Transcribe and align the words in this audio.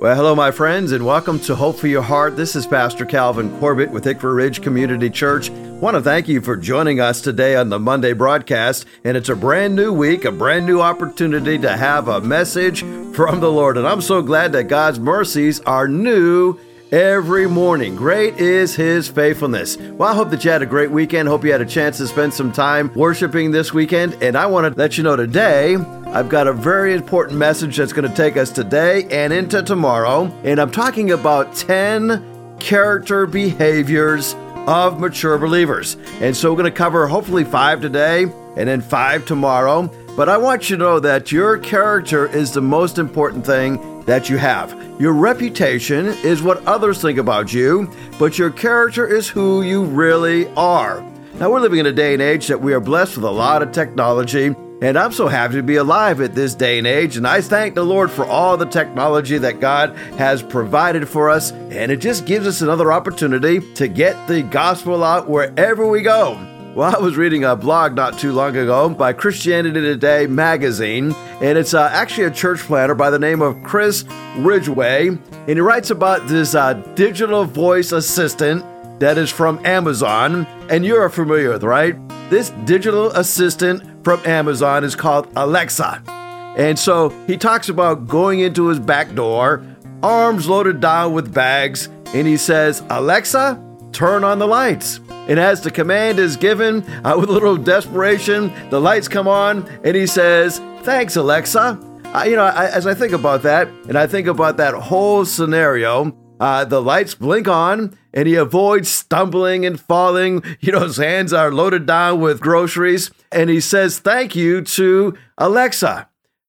Well, 0.00 0.14
hello, 0.14 0.36
my 0.36 0.52
friends, 0.52 0.92
and 0.92 1.04
welcome 1.04 1.40
to 1.40 1.56
Hope 1.56 1.76
for 1.76 1.88
Your 1.88 2.02
Heart. 2.02 2.36
This 2.36 2.54
is 2.54 2.68
Pastor 2.68 3.04
Calvin 3.04 3.58
Corbett 3.58 3.90
with 3.90 4.04
Hickory 4.04 4.32
Ridge 4.32 4.62
Community 4.62 5.10
Church. 5.10 5.50
I 5.50 5.70
want 5.80 5.96
to 5.96 6.00
thank 6.00 6.28
you 6.28 6.40
for 6.40 6.56
joining 6.56 7.00
us 7.00 7.20
today 7.20 7.56
on 7.56 7.68
the 7.68 7.80
Monday 7.80 8.12
broadcast. 8.12 8.86
And 9.02 9.16
it's 9.16 9.28
a 9.28 9.34
brand 9.34 9.74
new 9.74 9.92
week, 9.92 10.24
a 10.24 10.30
brand 10.30 10.66
new 10.66 10.80
opportunity 10.80 11.58
to 11.58 11.76
have 11.76 12.06
a 12.06 12.20
message 12.20 12.82
from 13.12 13.40
the 13.40 13.50
Lord. 13.50 13.76
And 13.76 13.88
I'm 13.88 14.00
so 14.00 14.22
glad 14.22 14.52
that 14.52 14.68
God's 14.68 15.00
mercies 15.00 15.58
are 15.62 15.88
new 15.88 16.56
every 16.92 17.46
morning. 17.46 17.94
Great 17.94 18.38
is 18.38 18.74
his 18.74 19.08
faithfulness. 19.08 19.76
Well, 19.76 20.10
I 20.10 20.14
hope 20.14 20.30
that 20.30 20.44
you 20.44 20.50
had 20.50 20.62
a 20.62 20.66
great 20.66 20.90
weekend. 20.90 21.28
Hope 21.28 21.44
you 21.44 21.52
had 21.52 21.60
a 21.60 21.66
chance 21.66 21.98
to 21.98 22.06
spend 22.06 22.32
some 22.32 22.52
time 22.52 22.92
worshiping 22.94 23.50
this 23.50 23.72
weekend. 23.72 24.16
And 24.22 24.36
I 24.36 24.46
want 24.46 24.72
to 24.72 24.78
let 24.78 24.96
you 24.96 25.04
know 25.04 25.16
today, 25.16 25.76
I've 26.06 26.28
got 26.28 26.46
a 26.46 26.52
very 26.52 26.94
important 26.94 27.38
message 27.38 27.76
that's 27.76 27.92
going 27.92 28.08
to 28.08 28.16
take 28.16 28.36
us 28.36 28.50
today 28.50 29.04
and 29.10 29.32
into 29.32 29.62
tomorrow. 29.62 30.24
And 30.44 30.58
I'm 30.58 30.70
talking 30.70 31.10
about 31.10 31.54
10 31.54 32.56
character 32.58 33.26
behaviors 33.26 34.34
of 34.66 34.98
mature 34.98 35.38
believers. 35.38 35.96
And 36.20 36.36
so 36.36 36.50
we're 36.50 36.58
going 36.58 36.72
to 36.72 36.76
cover 36.76 37.06
hopefully 37.06 37.44
five 37.44 37.80
today 37.80 38.22
and 38.22 38.68
then 38.68 38.80
five 38.80 39.26
tomorrow. 39.26 39.90
But 40.16 40.28
I 40.28 40.36
want 40.36 40.68
you 40.68 40.76
to 40.76 40.82
know 40.82 41.00
that 41.00 41.30
your 41.30 41.58
character 41.58 42.26
is 42.26 42.52
the 42.52 42.60
most 42.60 42.98
important 42.98 43.46
thing 43.46 43.78
that 44.08 44.30
you 44.30 44.38
have. 44.38 44.72
Your 44.98 45.12
reputation 45.12 46.06
is 46.06 46.42
what 46.42 46.64
others 46.66 47.00
think 47.00 47.18
about 47.18 47.52
you, 47.52 47.92
but 48.18 48.38
your 48.38 48.50
character 48.50 49.06
is 49.06 49.28
who 49.28 49.60
you 49.60 49.84
really 49.84 50.48
are. 50.54 51.02
Now, 51.34 51.50
we're 51.52 51.60
living 51.60 51.78
in 51.78 51.86
a 51.86 51.92
day 51.92 52.14
and 52.14 52.22
age 52.22 52.48
that 52.48 52.62
we 52.62 52.72
are 52.72 52.80
blessed 52.80 53.16
with 53.16 53.26
a 53.26 53.30
lot 53.30 53.62
of 53.62 53.70
technology, 53.70 54.56
and 54.80 54.98
I'm 54.98 55.12
so 55.12 55.28
happy 55.28 55.56
to 55.56 55.62
be 55.62 55.76
alive 55.76 56.22
at 56.22 56.34
this 56.34 56.54
day 56.54 56.78
and 56.78 56.86
age. 56.86 57.18
And 57.18 57.28
I 57.28 57.42
thank 57.42 57.74
the 57.74 57.84
Lord 57.84 58.10
for 58.10 58.24
all 58.24 58.56
the 58.56 58.64
technology 58.64 59.36
that 59.38 59.60
God 59.60 59.94
has 60.16 60.42
provided 60.42 61.06
for 61.06 61.28
us, 61.28 61.52
and 61.52 61.92
it 61.92 61.98
just 61.98 62.24
gives 62.24 62.46
us 62.46 62.62
another 62.62 62.90
opportunity 62.90 63.60
to 63.74 63.88
get 63.88 64.26
the 64.26 64.42
gospel 64.42 65.04
out 65.04 65.28
wherever 65.28 65.86
we 65.86 66.00
go. 66.00 66.57
Well, 66.78 66.94
I 66.94 67.00
was 67.00 67.16
reading 67.16 67.42
a 67.42 67.56
blog 67.56 67.96
not 67.96 68.20
too 68.20 68.30
long 68.30 68.56
ago 68.56 68.88
by 68.88 69.12
Christianity 69.12 69.80
Today 69.80 70.28
magazine, 70.28 71.10
and 71.40 71.58
it's 71.58 71.74
uh, 71.74 71.90
actually 71.92 72.28
a 72.28 72.30
church 72.30 72.60
planter 72.60 72.94
by 72.94 73.10
the 73.10 73.18
name 73.18 73.42
of 73.42 73.60
Chris 73.64 74.04
Ridgway, 74.36 75.08
and 75.08 75.48
he 75.48 75.58
writes 75.58 75.90
about 75.90 76.28
this 76.28 76.54
uh, 76.54 76.74
digital 76.94 77.44
voice 77.44 77.90
assistant 77.90 78.64
that 79.00 79.18
is 79.18 79.28
from 79.28 79.58
Amazon, 79.66 80.46
and 80.70 80.86
you're 80.86 81.08
familiar 81.08 81.50
with, 81.50 81.64
right? 81.64 81.96
This 82.30 82.50
digital 82.64 83.10
assistant 83.10 84.04
from 84.04 84.20
Amazon 84.24 84.84
is 84.84 84.94
called 84.94 85.26
Alexa. 85.34 86.00
And 86.06 86.78
so 86.78 87.08
he 87.26 87.36
talks 87.36 87.68
about 87.68 88.06
going 88.06 88.38
into 88.38 88.68
his 88.68 88.78
back 88.78 89.16
door, 89.16 89.66
arms 90.00 90.48
loaded 90.48 90.78
down 90.78 91.12
with 91.12 91.34
bags, 91.34 91.88
and 92.14 92.24
he 92.24 92.36
says, 92.36 92.84
Alexa, 92.88 93.60
turn 93.90 94.22
on 94.22 94.38
the 94.38 94.46
lights. 94.46 95.00
And 95.28 95.38
as 95.38 95.60
the 95.60 95.70
command 95.70 96.18
is 96.18 96.36
given 96.36 96.82
uh, 97.04 97.14
with 97.18 97.28
a 97.28 97.32
little 97.32 97.58
desperation, 97.58 98.50
the 98.70 98.80
lights 98.80 99.08
come 99.08 99.28
on, 99.28 99.68
and 99.84 99.94
he 99.94 100.06
says, 100.06 100.58
Thanks, 100.82 101.16
Alexa. 101.16 101.78
Uh, 102.14 102.24
you 102.26 102.34
know, 102.34 102.44
I, 102.44 102.68
as 102.70 102.86
I 102.86 102.94
think 102.94 103.12
about 103.12 103.42
that, 103.42 103.68
and 103.86 103.98
I 103.98 104.06
think 104.06 104.26
about 104.26 104.56
that 104.56 104.72
whole 104.72 105.26
scenario, 105.26 106.16
uh, 106.40 106.64
the 106.64 106.80
lights 106.80 107.14
blink 107.14 107.46
on, 107.46 107.94
and 108.14 108.26
he 108.26 108.36
avoids 108.36 108.88
stumbling 108.88 109.66
and 109.66 109.78
falling. 109.78 110.42
You 110.60 110.72
know, 110.72 110.80
his 110.80 110.96
hands 110.96 111.34
are 111.34 111.52
loaded 111.52 111.84
down 111.84 112.20
with 112.20 112.40
groceries, 112.40 113.10
and 113.30 113.50
he 113.50 113.60
says, 113.60 113.98
Thank 113.98 114.34
you 114.34 114.62
to 114.62 115.14
Alexa. 115.36 116.08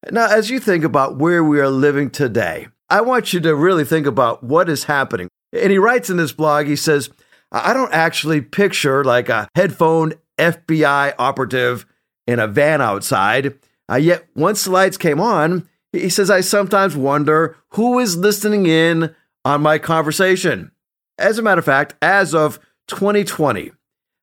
Now, 0.09 0.27
as 0.27 0.49
you 0.49 0.61
think 0.61 0.85
about 0.85 1.17
where 1.17 1.43
we 1.43 1.59
are 1.59 1.69
living 1.69 2.09
today, 2.09 2.67
I 2.89 3.01
want 3.01 3.33
you 3.33 3.41
to 3.41 3.53
really 3.53 3.83
think 3.83 4.07
about 4.07 4.41
what 4.41 4.69
is 4.69 4.85
happening. 4.85 5.27
And 5.51 5.71
he 5.71 5.77
writes 5.77 6.09
in 6.09 6.17
this 6.17 6.31
blog, 6.31 6.67
he 6.67 6.75
says, 6.75 7.09
I 7.51 7.73
don't 7.73 7.93
actually 7.93 8.41
picture 8.41 9.03
like 9.03 9.29
a 9.29 9.47
headphone 9.55 10.13
FBI 10.37 11.13
operative 11.17 11.85
in 12.27 12.39
a 12.39 12.47
van 12.47 12.81
outside. 12.81 13.57
Uh, 13.91 13.95
yet 13.95 14.27
once 14.35 14.65
the 14.65 14.71
lights 14.71 14.97
came 14.97 15.19
on, 15.19 15.67
he 15.91 16.09
says, 16.09 16.29
I 16.29 16.41
sometimes 16.41 16.95
wonder 16.95 17.57
who 17.69 17.97
is 17.99 18.15
listening 18.15 18.67
in 18.67 19.15
on 19.43 19.61
my 19.61 19.79
conversation. 19.79 20.71
As 21.17 21.39
a 21.39 21.41
matter 21.41 21.59
of 21.59 21.65
fact, 21.65 21.95
as 22.01 22.35
of 22.35 22.59
2020, 22.87 23.71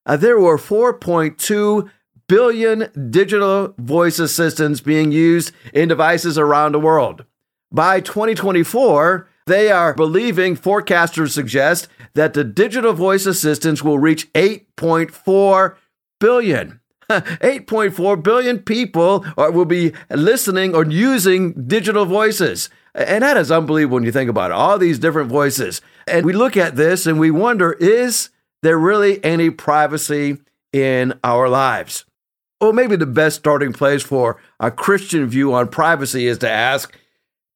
uh, 0.06 0.16
there 0.16 0.38
were 0.38 0.56
4.2 0.56 1.90
billion 2.28 3.10
digital 3.10 3.74
voice 3.78 4.18
assistants 4.18 4.80
being 4.80 5.10
used 5.12 5.52
in 5.72 5.88
devices 5.88 6.38
around 6.38 6.72
the 6.72 6.80
world. 6.80 7.24
By 7.72 8.00
2024, 8.00 9.28
they 9.46 9.70
are 9.70 9.94
believing 9.94 10.56
forecasters 10.56 11.30
suggest 11.30 11.88
that 12.14 12.34
the 12.34 12.44
digital 12.44 12.92
voice 12.92 13.26
assistants 13.26 13.82
will 13.82 13.98
reach 13.98 14.32
8.4 14.32 15.76
billion. 16.18 16.80
8.4 17.10 18.22
billion 18.22 18.58
people 18.58 19.24
are, 19.36 19.52
will 19.52 19.64
be 19.64 19.92
listening 20.10 20.74
or 20.74 20.84
using 20.84 21.52
digital 21.68 22.04
voices. 22.04 22.68
And 22.94 23.22
that 23.22 23.36
is 23.36 23.52
unbelievable 23.52 23.96
when 23.96 24.04
you 24.04 24.10
think 24.10 24.30
about 24.30 24.50
it. 24.50 24.54
All 24.54 24.78
these 24.78 24.98
different 24.98 25.30
voices. 25.30 25.80
And 26.08 26.26
we 26.26 26.32
look 26.32 26.56
at 26.56 26.74
this 26.74 27.06
and 27.06 27.20
we 27.20 27.30
wonder 27.30 27.72
is 27.74 28.30
there 28.62 28.78
really 28.78 29.22
any 29.24 29.50
privacy 29.50 30.38
in 30.72 31.18
our 31.22 31.48
lives? 31.48 32.04
Well, 32.60 32.72
maybe 32.72 32.96
the 32.96 33.06
best 33.06 33.36
starting 33.36 33.72
place 33.72 34.02
for 34.02 34.40
a 34.58 34.70
Christian 34.70 35.26
view 35.28 35.52
on 35.52 35.68
privacy 35.68 36.26
is 36.26 36.38
to 36.38 36.50
ask 36.50 36.96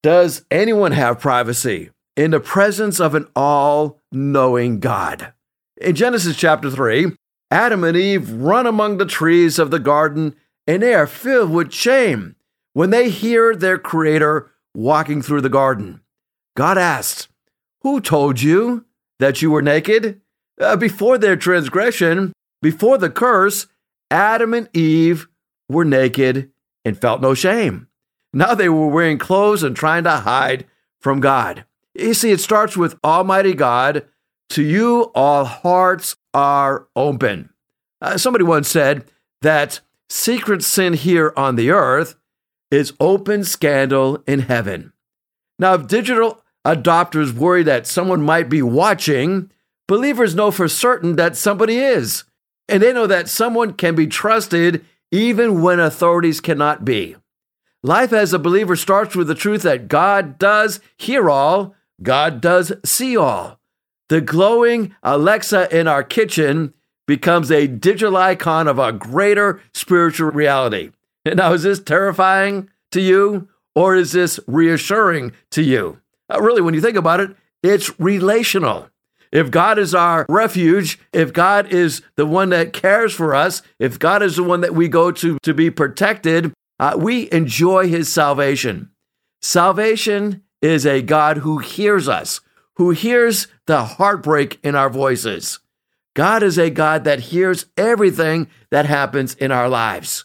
Does 0.02 0.46
anyone 0.50 0.92
have 0.92 1.20
privacy 1.20 1.90
in 2.16 2.30
the 2.30 2.40
presence 2.40 3.00
of 3.00 3.14
an 3.14 3.26
all 3.36 4.00
knowing 4.10 4.80
God? 4.80 5.34
In 5.76 5.94
Genesis 5.94 6.36
chapter 6.36 6.70
3, 6.70 7.14
Adam 7.50 7.84
and 7.84 7.94
Eve 7.94 8.30
run 8.30 8.66
among 8.66 8.96
the 8.96 9.04
trees 9.04 9.58
of 9.58 9.70
the 9.70 9.78
garden, 9.78 10.36
and 10.66 10.82
they 10.82 10.94
are 10.94 11.06
filled 11.06 11.50
with 11.50 11.74
shame 11.74 12.34
when 12.72 12.88
they 12.88 13.10
hear 13.10 13.54
their 13.54 13.76
Creator 13.76 14.50
walking 14.74 15.20
through 15.20 15.42
the 15.42 15.50
garden. 15.50 16.00
God 16.56 16.78
asks, 16.78 17.28
Who 17.82 18.00
told 18.00 18.40
you 18.40 18.86
that 19.18 19.42
you 19.42 19.50
were 19.50 19.62
naked? 19.62 20.22
Uh, 20.58 20.76
before 20.76 21.18
their 21.18 21.36
transgression, 21.36 22.32
before 22.62 22.96
the 22.96 23.10
curse, 23.10 23.66
Adam 24.10 24.54
and 24.54 24.74
Eve 24.74 25.28
were 25.68 25.84
naked 25.84 26.50
and 26.86 26.98
felt 26.98 27.20
no 27.20 27.34
shame. 27.34 27.88
Now 28.32 28.54
they 28.54 28.68
were 28.68 28.86
wearing 28.86 29.18
clothes 29.18 29.62
and 29.62 29.74
trying 29.74 30.04
to 30.04 30.10
hide 30.10 30.66
from 31.00 31.20
God. 31.20 31.64
You 31.94 32.14
see, 32.14 32.30
it 32.30 32.40
starts 32.40 32.76
with 32.76 32.98
Almighty 33.04 33.54
God. 33.54 34.06
To 34.50 34.62
you, 34.62 35.10
all 35.14 35.44
hearts 35.44 36.16
are 36.34 36.88
open. 36.96 37.50
Uh, 38.00 38.16
somebody 38.16 38.44
once 38.44 38.68
said 38.68 39.04
that 39.42 39.80
secret 40.08 40.62
sin 40.62 40.94
here 40.94 41.32
on 41.36 41.56
the 41.56 41.70
earth 41.70 42.16
is 42.70 42.92
open 43.00 43.44
scandal 43.44 44.22
in 44.26 44.40
heaven. 44.40 44.92
Now, 45.58 45.74
if 45.74 45.88
digital 45.88 46.42
adopters 46.64 47.32
worry 47.32 47.62
that 47.64 47.86
someone 47.86 48.22
might 48.22 48.48
be 48.48 48.62
watching, 48.62 49.50
believers 49.88 50.34
know 50.34 50.50
for 50.50 50.68
certain 50.68 51.16
that 51.16 51.36
somebody 51.36 51.78
is. 51.78 52.24
And 52.68 52.82
they 52.82 52.92
know 52.92 53.06
that 53.06 53.28
someone 53.28 53.72
can 53.72 53.94
be 53.94 54.06
trusted 54.06 54.84
even 55.10 55.60
when 55.60 55.80
authorities 55.80 56.40
cannot 56.40 56.84
be. 56.84 57.16
Life 57.82 58.12
as 58.12 58.34
a 58.34 58.38
believer 58.38 58.76
starts 58.76 59.16
with 59.16 59.26
the 59.26 59.34
truth 59.34 59.62
that 59.62 59.88
God 59.88 60.38
does 60.38 60.80
hear 60.98 61.30
all, 61.30 61.74
God 62.02 62.40
does 62.40 62.72
see 62.84 63.16
all. 63.16 63.58
The 64.10 64.20
glowing 64.20 64.94
Alexa 65.02 65.74
in 65.74 65.88
our 65.88 66.02
kitchen 66.02 66.74
becomes 67.06 67.50
a 67.50 67.66
digital 67.66 68.16
icon 68.16 68.68
of 68.68 68.78
a 68.78 68.92
greater 68.92 69.62
spiritual 69.72 70.30
reality. 70.30 70.90
And 71.24 71.36
now, 71.38 71.54
is 71.54 71.62
this 71.62 71.80
terrifying 71.80 72.68
to 72.90 73.00
you 73.00 73.48
or 73.74 73.96
is 73.96 74.12
this 74.12 74.38
reassuring 74.46 75.32
to 75.52 75.62
you? 75.62 76.00
Uh, 76.30 76.40
really, 76.40 76.60
when 76.60 76.74
you 76.74 76.80
think 76.82 76.96
about 76.96 77.20
it, 77.20 77.34
it's 77.62 77.98
relational. 77.98 78.90
If 79.32 79.50
God 79.50 79.78
is 79.78 79.94
our 79.94 80.26
refuge, 80.28 80.98
if 81.12 81.32
God 81.32 81.72
is 81.72 82.02
the 82.16 82.26
one 82.26 82.50
that 82.50 82.72
cares 82.72 83.14
for 83.14 83.34
us, 83.34 83.62
if 83.78 83.98
God 83.98 84.22
is 84.22 84.36
the 84.36 84.42
one 84.42 84.60
that 84.60 84.74
we 84.74 84.88
go 84.88 85.12
to 85.12 85.38
to 85.42 85.54
be 85.54 85.70
protected, 85.70 86.52
uh, 86.80 86.96
we 86.96 87.30
enjoy 87.30 87.88
his 87.88 88.10
salvation. 88.10 88.90
Salvation 89.42 90.42
is 90.62 90.86
a 90.86 91.02
God 91.02 91.36
who 91.36 91.58
hears 91.58 92.08
us, 92.08 92.40
who 92.76 92.90
hears 92.90 93.48
the 93.66 93.84
heartbreak 93.84 94.58
in 94.64 94.74
our 94.74 94.88
voices. 94.88 95.58
God 96.14 96.42
is 96.42 96.58
a 96.58 96.70
God 96.70 97.04
that 97.04 97.20
hears 97.20 97.66
everything 97.76 98.48
that 98.70 98.86
happens 98.86 99.34
in 99.34 99.52
our 99.52 99.68
lives. 99.68 100.24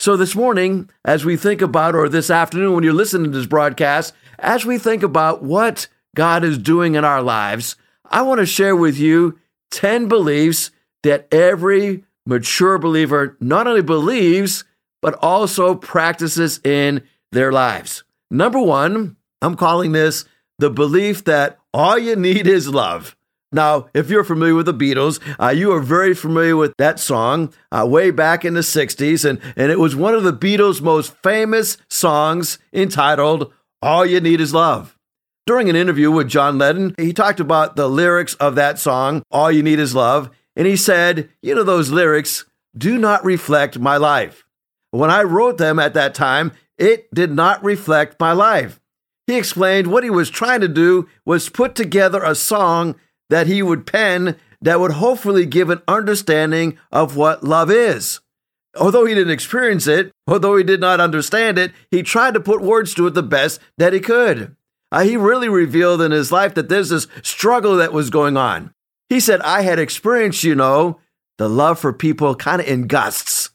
So, 0.00 0.16
this 0.16 0.34
morning, 0.34 0.90
as 1.04 1.24
we 1.24 1.36
think 1.36 1.62
about, 1.62 1.94
or 1.94 2.08
this 2.08 2.28
afternoon 2.28 2.74
when 2.74 2.82
you're 2.82 2.92
listening 2.92 3.30
to 3.30 3.38
this 3.38 3.46
broadcast, 3.46 4.12
as 4.40 4.66
we 4.66 4.78
think 4.78 5.04
about 5.04 5.44
what 5.44 5.86
God 6.16 6.42
is 6.42 6.58
doing 6.58 6.96
in 6.96 7.04
our 7.04 7.22
lives, 7.22 7.76
I 8.04 8.22
want 8.22 8.40
to 8.40 8.46
share 8.46 8.74
with 8.74 8.98
you 8.98 9.38
10 9.70 10.08
beliefs 10.08 10.72
that 11.04 11.32
every 11.32 12.02
mature 12.26 12.78
believer 12.78 13.36
not 13.40 13.68
only 13.68 13.82
believes, 13.82 14.64
but 15.04 15.18
also 15.20 15.74
practices 15.74 16.60
in 16.64 17.02
their 17.30 17.52
lives. 17.52 18.04
Number 18.30 18.58
one, 18.58 19.16
I'm 19.42 19.54
calling 19.54 19.92
this 19.92 20.24
the 20.58 20.70
belief 20.70 21.24
that 21.24 21.58
all 21.74 21.98
you 21.98 22.16
need 22.16 22.46
is 22.46 22.70
love. 22.70 23.14
Now, 23.52 23.90
if 23.92 24.08
you're 24.08 24.24
familiar 24.24 24.54
with 24.54 24.64
the 24.64 24.72
Beatles, 24.72 25.20
uh, 25.38 25.50
you 25.50 25.72
are 25.72 25.80
very 25.80 26.14
familiar 26.14 26.56
with 26.56 26.72
that 26.78 26.98
song 26.98 27.52
uh, 27.70 27.86
way 27.86 28.12
back 28.12 28.46
in 28.46 28.54
the 28.54 28.60
60s, 28.60 29.28
and, 29.28 29.40
and 29.56 29.70
it 29.70 29.78
was 29.78 29.94
one 29.94 30.14
of 30.14 30.22
the 30.22 30.32
Beatles' 30.32 30.80
most 30.80 31.14
famous 31.22 31.76
songs 31.90 32.58
entitled 32.72 33.52
All 33.82 34.06
You 34.06 34.22
Need 34.22 34.40
Is 34.40 34.54
Love. 34.54 34.96
During 35.46 35.68
an 35.68 35.76
interview 35.76 36.10
with 36.10 36.30
John 36.30 36.56
Lennon, 36.56 36.94
he 36.96 37.12
talked 37.12 37.40
about 37.40 37.76
the 37.76 37.90
lyrics 37.90 38.36
of 38.36 38.54
that 38.54 38.78
song, 38.78 39.22
All 39.30 39.52
You 39.52 39.62
Need 39.62 39.80
Is 39.80 39.94
Love, 39.94 40.30
and 40.56 40.66
he 40.66 40.78
said, 40.78 41.28
You 41.42 41.54
know, 41.54 41.62
those 41.62 41.90
lyrics 41.90 42.46
do 42.74 42.96
not 42.96 43.22
reflect 43.22 43.78
my 43.78 43.98
life. 43.98 44.43
When 44.94 45.10
I 45.10 45.24
wrote 45.24 45.58
them 45.58 45.80
at 45.80 45.94
that 45.94 46.14
time, 46.14 46.52
it 46.78 47.12
did 47.12 47.32
not 47.32 47.64
reflect 47.64 48.20
my 48.20 48.30
life. 48.30 48.80
He 49.26 49.36
explained 49.36 49.88
what 49.88 50.04
he 50.04 50.10
was 50.10 50.30
trying 50.30 50.60
to 50.60 50.68
do 50.68 51.08
was 51.26 51.48
put 51.48 51.74
together 51.74 52.22
a 52.22 52.36
song 52.36 52.94
that 53.28 53.48
he 53.48 53.60
would 53.60 53.88
pen 53.88 54.36
that 54.62 54.78
would 54.78 54.92
hopefully 54.92 55.46
give 55.46 55.68
an 55.68 55.82
understanding 55.88 56.78
of 56.92 57.16
what 57.16 57.42
love 57.42 57.72
is. 57.72 58.20
Although 58.76 59.04
he 59.04 59.16
didn't 59.16 59.32
experience 59.32 59.88
it, 59.88 60.12
although 60.28 60.56
he 60.56 60.62
did 60.62 60.80
not 60.80 61.00
understand 61.00 61.58
it, 61.58 61.72
he 61.90 62.04
tried 62.04 62.34
to 62.34 62.40
put 62.40 62.60
words 62.60 62.94
to 62.94 63.08
it 63.08 63.14
the 63.14 63.22
best 63.24 63.60
that 63.78 63.94
he 63.94 63.98
could. 63.98 64.54
Uh, 64.92 65.02
he 65.02 65.16
really 65.16 65.48
revealed 65.48 66.02
in 66.02 66.12
his 66.12 66.30
life 66.30 66.54
that 66.54 66.68
there's 66.68 66.90
this 66.90 67.08
struggle 67.20 67.78
that 67.78 67.92
was 67.92 68.10
going 68.10 68.36
on. 68.36 68.72
He 69.08 69.18
said, 69.18 69.40
I 69.40 69.62
had 69.62 69.80
experienced, 69.80 70.44
you 70.44 70.54
know, 70.54 71.00
the 71.36 71.48
love 71.48 71.80
for 71.80 71.92
people 71.92 72.36
kind 72.36 72.60
of 72.60 72.68
in 72.68 72.86
gusts, 72.86 73.50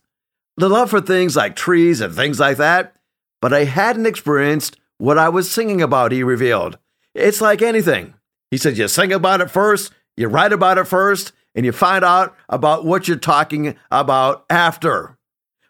the 0.60 0.70
love 0.70 0.90
for 0.90 1.02
things 1.02 1.36
like 1.36 1.56
trees 1.56 2.02
and 2.02 2.14
things 2.14 2.40
like 2.40 2.58
that, 2.58 2.96
but 3.42 3.54
I 3.54 3.64
hadn't 3.64 4.06
experienced 4.06 4.78
what 4.98 5.18
I 5.18 5.30
was 5.30 5.50
singing 5.50 5.82
about, 5.82 6.12
he 6.12 6.24
revealed. 6.24 6.78
It's 7.16 7.40
like 7.40 7.62
anything. 7.62 8.14
He 8.52 8.58
said, 8.58 8.78
You 8.78 8.88
sing 8.88 9.14
about 9.14 9.42
it 9.42 9.50
first, 9.50 9.94
you 10.18 10.28
write 10.28 10.52
about 10.52 10.78
it 10.78 10.86
first, 10.86 11.32
and 11.56 11.66
you 11.66 11.72
find 11.72 12.04
out 12.04 12.36
about 12.50 12.86
what 12.86 13.08
you're 13.08 13.18
talking 13.18 13.76
about 13.90 14.46
after. 14.50 15.18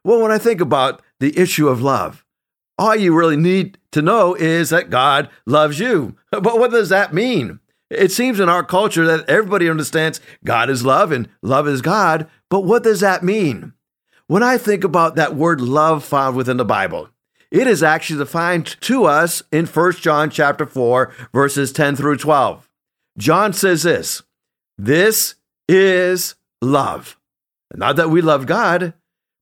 Well, 0.03 0.21
when 0.21 0.31
I 0.31 0.39
think 0.39 0.61
about 0.61 1.01
the 1.19 1.37
issue 1.37 1.67
of 1.67 1.81
love, 1.81 2.25
all 2.77 2.95
you 2.95 3.15
really 3.15 3.37
need 3.37 3.77
to 3.91 4.01
know 4.01 4.33
is 4.33 4.69
that 4.71 4.89
God 4.89 5.29
loves 5.45 5.79
you. 5.79 6.15
But 6.31 6.59
what 6.59 6.71
does 6.71 6.89
that 6.89 7.13
mean? 7.13 7.59
It 7.89 8.11
seems 8.11 8.39
in 8.39 8.49
our 8.49 8.63
culture 8.63 9.05
that 9.05 9.27
everybody 9.27 9.67
understands 9.67 10.21
God 10.45 10.69
is 10.69 10.85
love 10.85 11.11
and 11.11 11.27
love 11.41 11.67
is 11.67 11.81
God, 11.81 12.29
but 12.49 12.61
what 12.61 12.83
does 12.83 12.99
that 12.99 13.23
mean? 13.23 13.73
When 14.29 14.43
I 14.43 14.59
think 14.59 14.83
about 14.83 15.15
that 15.15 15.35
word 15.35 15.59
love 15.59 16.05
found 16.05 16.35
within 16.35 16.57
the 16.57 16.63
Bible, 16.63 17.09
it 17.49 17.65
is 17.65 17.81
actually 17.81 18.19
defined 18.19 18.79
to 18.81 19.05
us 19.05 19.41
in 19.51 19.65
1 19.65 19.93
John 19.93 20.29
chapter 20.29 20.67
4 20.67 21.11
verses 21.33 21.71
10 21.71 21.95
through 21.95 22.17
12. 22.17 22.69
John 23.17 23.53
says 23.53 23.81
this 23.81 24.21
This 24.77 25.33
is 25.67 26.35
love. 26.61 27.17
Not 27.73 27.95
that 27.95 28.11
we 28.11 28.21
love 28.21 28.45
God, 28.45 28.93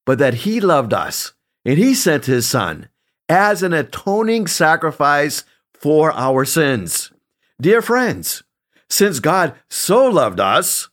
but 0.05 0.19
that 0.19 0.35
He 0.35 0.61
loved 0.61 0.93
us, 0.93 1.33
and 1.65 1.77
He 1.77 1.93
sent 1.93 2.27
His 2.27 2.47
Son 2.47 2.87
as 3.27 3.63
an 3.63 3.73
atoning 3.73 4.47
sacrifice 4.47 5.43
for 5.73 6.13
our 6.13 6.45
sins. 6.45 7.11
Dear 7.59 7.81
friends, 7.81 8.43
since 8.89 9.19
God 9.19 9.53
so 9.69 10.07
loved 10.07 10.39
us, 10.39 10.87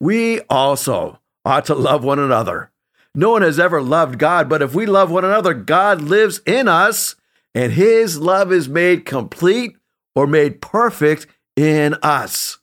we 0.00 0.40
also 0.48 1.20
ought 1.44 1.66
to 1.66 1.74
love 1.74 2.02
one 2.04 2.18
another. 2.18 2.70
No 3.14 3.30
one 3.30 3.42
has 3.42 3.60
ever 3.60 3.80
loved 3.80 4.18
God, 4.18 4.48
but 4.48 4.62
if 4.62 4.74
we 4.74 4.86
love 4.86 5.10
one 5.10 5.24
another, 5.24 5.54
God 5.54 6.00
lives 6.00 6.40
in 6.46 6.66
us, 6.66 7.14
and 7.54 7.72
His 7.72 8.18
love 8.18 8.52
is 8.52 8.68
made 8.68 9.04
complete 9.04 9.76
or 10.14 10.26
made 10.26 10.60
perfect 10.60 11.26
in 11.56 11.94
us. 12.02 12.58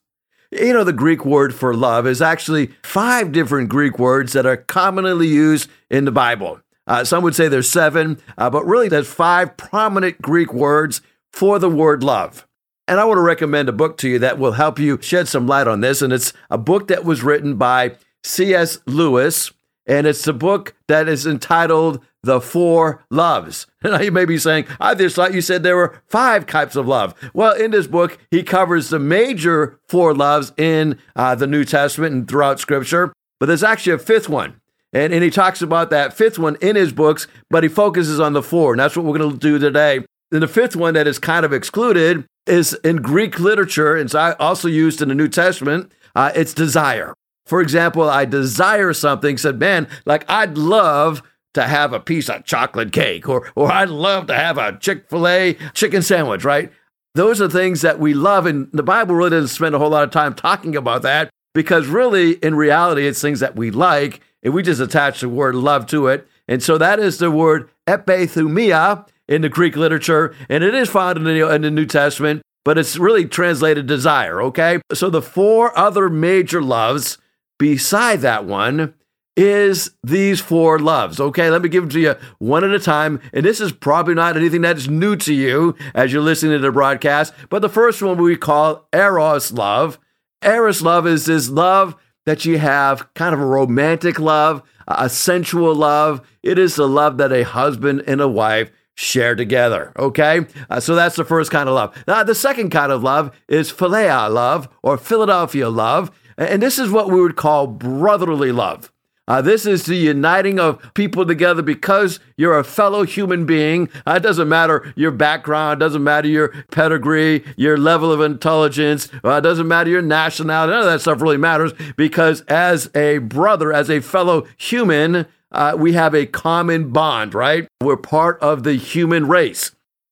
You 0.51 0.73
know, 0.73 0.83
the 0.83 0.91
Greek 0.91 1.25
word 1.25 1.55
for 1.55 1.73
love 1.73 2.05
is 2.05 2.21
actually 2.21 2.71
five 2.83 3.31
different 3.31 3.69
Greek 3.69 3.97
words 3.97 4.33
that 4.33 4.45
are 4.45 4.57
commonly 4.57 5.27
used 5.27 5.69
in 5.89 6.03
the 6.03 6.11
Bible. 6.11 6.59
Uh, 6.85 7.05
some 7.05 7.23
would 7.23 7.35
say 7.35 7.47
there's 7.47 7.69
seven, 7.69 8.19
uh, 8.37 8.49
but 8.49 8.65
really 8.65 8.89
there's 8.89 9.07
five 9.07 9.55
prominent 9.55 10.21
Greek 10.21 10.53
words 10.53 10.99
for 11.31 11.57
the 11.57 11.69
word 11.69 12.03
love. 12.03 12.45
And 12.87 12.99
I 12.99 13.05
want 13.05 13.17
to 13.19 13.21
recommend 13.21 13.69
a 13.69 13.73
book 13.73 13.97
to 13.99 14.09
you 14.09 14.19
that 14.19 14.37
will 14.37 14.53
help 14.53 14.77
you 14.77 14.99
shed 15.01 15.29
some 15.29 15.47
light 15.47 15.67
on 15.67 15.79
this. 15.79 16.01
And 16.01 16.11
it's 16.11 16.33
a 16.49 16.57
book 16.57 16.89
that 16.89 17.05
was 17.05 17.23
written 17.23 17.55
by 17.55 17.95
C.S. 18.25 18.79
Lewis. 18.85 19.51
And 19.85 20.05
it's 20.05 20.27
a 20.27 20.33
book 20.33 20.75
that 20.87 21.07
is 21.07 21.25
entitled 21.25 22.03
the 22.23 22.39
four 22.39 23.03
loves. 23.09 23.67
Now 23.83 23.99
you 23.99 24.11
may 24.11 24.25
be 24.25 24.37
saying, 24.37 24.67
I 24.79 24.93
just 24.93 25.15
thought 25.15 25.33
you 25.33 25.41
said 25.41 25.63
there 25.63 25.75
were 25.75 25.99
five 26.07 26.45
types 26.45 26.75
of 26.75 26.87
love. 26.87 27.15
Well, 27.33 27.53
in 27.53 27.71
this 27.71 27.87
book, 27.87 28.19
he 28.29 28.43
covers 28.43 28.89
the 28.89 28.99
major 28.99 29.79
four 29.87 30.13
loves 30.13 30.53
in 30.55 30.99
uh, 31.15 31.33
the 31.33 31.47
New 31.47 31.65
Testament 31.65 32.13
and 32.13 32.27
throughout 32.27 32.59
Scripture, 32.59 33.11
but 33.39 33.47
there's 33.47 33.63
actually 33.63 33.93
a 33.93 33.97
fifth 33.97 34.29
one. 34.29 34.61
And, 34.93 35.13
and 35.13 35.23
he 35.23 35.31
talks 35.31 35.61
about 35.63 35.89
that 35.89 36.13
fifth 36.13 36.37
one 36.37 36.57
in 36.61 36.75
his 36.75 36.93
books, 36.93 37.25
but 37.49 37.63
he 37.63 37.69
focuses 37.69 38.19
on 38.19 38.33
the 38.33 38.43
four. 38.43 38.73
And 38.73 38.79
that's 38.79 38.95
what 38.95 39.05
we're 39.05 39.17
going 39.17 39.31
to 39.31 39.37
do 39.37 39.57
today. 39.57 40.05
And 40.31 40.43
the 40.43 40.47
fifth 40.47 40.75
one 40.75 40.93
that 40.93 41.07
is 41.07 41.17
kind 41.17 41.43
of 41.45 41.53
excluded 41.53 42.25
is 42.45 42.73
in 42.83 42.97
Greek 42.97 43.39
literature, 43.39 43.95
and 43.95 44.05
it's 44.05 44.15
also 44.15 44.67
used 44.67 45.01
in 45.01 45.09
the 45.09 45.15
New 45.15 45.27
Testament. 45.27 45.91
Uh, 46.15 46.31
it's 46.35 46.53
desire. 46.53 47.13
For 47.51 47.59
example, 47.59 48.09
I 48.09 48.23
desire 48.23 48.93
something, 48.93 49.37
said, 49.37 49.59
man, 49.59 49.89
like 50.05 50.23
I'd 50.29 50.57
love 50.57 51.21
to 51.53 51.63
have 51.63 51.91
a 51.91 51.99
piece 51.99 52.29
of 52.29 52.45
chocolate 52.45 52.93
cake, 52.93 53.27
or, 53.27 53.51
or 53.55 53.69
I'd 53.69 53.89
love 53.89 54.27
to 54.27 54.33
have 54.33 54.57
a 54.57 54.77
Chick 54.77 55.09
fil 55.09 55.27
A 55.27 55.57
chicken 55.73 56.01
sandwich, 56.01 56.45
right? 56.45 56.71
Those 57.13 57.41
are 57.41 57.49
things 57.49 57.81
that 57.81 57.99
we 57.99 58.13
love. 58.13 58.45
And 58.45 58.69
the 58.71 58.83
Bible 58.83 59.15
really 59.15 59.31
doesn't 59.31 59.49
spend 59.49 59.75
a 59.75 59.79
whole 59.79 59.89
lot 59.89 60.05
of 60.05 60.11
time 60.11 60.33
talking 60.33 60.77
about 60.77 61.01
that 61.01 61.29
because, 61.53 61.87
really, 61.87 62.35
in 62.35 62.55
reality, 62.55 63.05
it's 63.05 63.21
things 63.21 63.41
that 63.41 63.57
we 63.57 63.69
like, 63.69 64.21
and 64.41 64.53
we 64.53 64.63
just 64.63 64.79
attach 64.79 65.19
the 65.19 65.27
word 65.27 65.53
love 65.53 65.87
to 65.87 66.07
it. 66.07 66.25
And 66.47 66.63
so 66.63 66.77
that 66.77 66.99
is 66.99 67.17
the 67.17 67.29
word 67.29 67.69
epithumia 67.85 69.05
in 69.27 69.41
the 69.41 69.49
Greek 69.49 69.75
literature, 69.75 70.33
and 70.47 70.63
it 70.63 70.73
is 70.73 70.87
found 70.89 71.17
in 71.17 71.25
the, 71.25 71.53
in 71.53 71.63
the 71.63 71.69
New 71.69 71.85
Testament, 71.85 72.43
but 72.63 72.77
it's 72.77 72.95
really 72.95 73.25
translated 73.25 73.87
desire, 73.87 74.41
okay? 74.41 74.79
So 74.93 75.09
the 75.09 75.21
four 75.21 75.77
other 75.77 76.09
major 76.09 76.61
loves 76.61 77.17
beside 77.61 78.21
that 78.21 78.43
one 78.43 78.91
is 79.37 79.91
these 80.03 80.41
four 80.41 80.79
loves. 80.79 81.19
Okay, 81.19 81.51
let 81.51 81.61
me 81.61 81.69
give 81.69 81.83
them 81.83 81.91
to 81.91 81.99
you 81.99 82.15
one 82.39 82.63
at 82.63 82.71
a 82.71 82.79
time. 82.79 83.21
And 83.33 83.45
this 83.45 83.61
is 83.61 83.71
probably 83.71 84.15
not 84.15 84.35
anything 84.35 84.61
that 84.61 84.77
is 84.77 84.89
new 84.89 85.15
to 85.17 85.31
you 85.31 85.75
as 85.93 86.11
you're 86.11 86.23
listening 86.23 86.53
to 86.53 86.59
the 86.59 86.71
broadcast. 86.71 87.35
But 87.49 87.61
the 87.61 87.69
first 87.69 88.01
one 88.01 88.17
we 88.17 88.35
call 88.35 88.87
Eros 88.91 89.51
love. 89.51 89.99
Eros 90.43 90.81
love 90.81 91.05
is 91.05 91.25
this 91.25 91.49
love 91.49 91.95
that 92.25 92.45
you 92.45 92.57
have, 92.57 93.13
kind 93.13 93.35
of 93.35 93.39
a 93.39 93.45
romantic 93.45 94.17
love, 94.17 94.63
a 94.87 95.07
sensual 95.07 95.75
love. 95.75 96.27
It 96.41 96.57
is 96.57 96.73
the 96.73 96.87
love 96.87 97.17
that 97.19 97.31
a 97.31 97.43
husband 97.43 98.03
and 98.07 98.21
a 98.21 98.27
wife 98.27 98.71
share 98.95 99.35
together. 99.35 99.93
Okay, 99.97 100.47
uh, 100.69 100.79
so 100.79 100.95
that's 100.95 101.15
the 101.15 101.25
first 101.25 101.51
kind 101.51 101.69
of 101.69 101.75
love. 101.75 101.95
Now, 102.07 102.23
the 102.23 102.35
second 102.35 102.71
kind 102.71 102.91
of 102.91 103.03
love 103.03 103.35
is 103.47 103.71
Philia 103.71 104.31
love 104.31 104.67
or 104.81 104.97
Philadelphia 104.97 105.69
love. 105.69 106.11
And 106.37 106.61
this 106.61 106.79
is 106.79 106.89
what 106.89 107.09
we 107.09 107.21
would 107.21 107.35
call 107.35 107.67
brotherly 107.67 108.51
love. 108.51 108.91
Uh, 109.27 109.41
this 109.41 109.65
is 109.65 109.85
the 109.85 109.95
uniting 109.95 110.59
of 110.59 110.93
people 110.93 111.25
together 111.25 111.61
because 111.61 112.19
you're 112.35 112.57
a 112.57 112.63
fellow 112.63 113.03
human 113.03 113.45
being. 113.45 113.87
Uh, 114.05 114.15
it 114.17 114.23
doesn't 114.23 114.49
matter 114.49 114.91
your 114.95 115.11
background, 115.11 115.79
doesn't 115.79 116.03
matter 116.03 116.27
your 116.27 116.49
pedigree, 116.71 117.41
your 117.55 117.77
level 117.77 118.11
of 118.11 118.19
intelligence, 118.19 119.09
uh, 119.23 119.39
doesn't 119.39 119.67
matter 119.67 119.89
your 119.89 120.01
nationality. 120.01 120.71
None 120.71 120.81
of 120.81 120.85
that 120.85 121.01
stuff 121.01 121.21
really 121.21 121.37
matters 121.37 121.71
because 121.95 122.41
as 122.41 122.89
a 122.95 123.19
brother, 123.19 123.71
as 123.71 123.89
a 123.89 124.01
fellow 124.01 124.47
human, 124.57 125.27
uh, 125.51 125.75
we 125.77 125.93
have 125.93 126.13
a 126.15 126.25
common 126.25 126.89
bond, 126.89 127.33
right? 127.33 127.67
We're 127.81 127.97
part 127.97 128.37
of 128.41 128.63
the 128.63 128.73
human 128.73 129.27
race. 129.27 129.71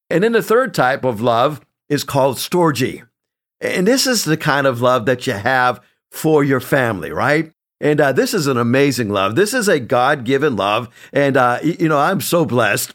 And 0.09 0.23
then 0.23 0.31
the 0.31 0.41
third 0.41 0.73
type 0.73 1.03
of 1.03 1.19
love 1.19 1.59
is 1.89 2.03
called 2.03 2.37
storge. 2.37 3.03
And 3.61 3.85
this 3.85 4.07
is 4.07 4.23
the 4.23 4.37
kind 4.37 4.65
of 4.65 4.81
love 4.81 5.05
that 5.07 5.27
you 5.27 5.33
have 5.33 5.81
for 6.11 6.43
your 6.43 6.59
family, 6.59 7.11
right? 7.11 7.51
And 7.81 8.01
uh, 8.01 8.11
this 8.11 8.33
is 8.33 8.47
an 8.47 8.57
amazing 8.57 9.09
love. 9.09 9.35
This 9.35 9.53
is 9.53 9.67
a 9.67 9.79
God 9.79 10.25
given 10.25 10.55
love. 10.55 10.89
And, 11.13 11.37
uh, 11.37 11.59
you 11.63 11.87
know, 11.87 11.97
I'm 11.97 12.21
so 12.21 12.45
blessed 12.45 12.93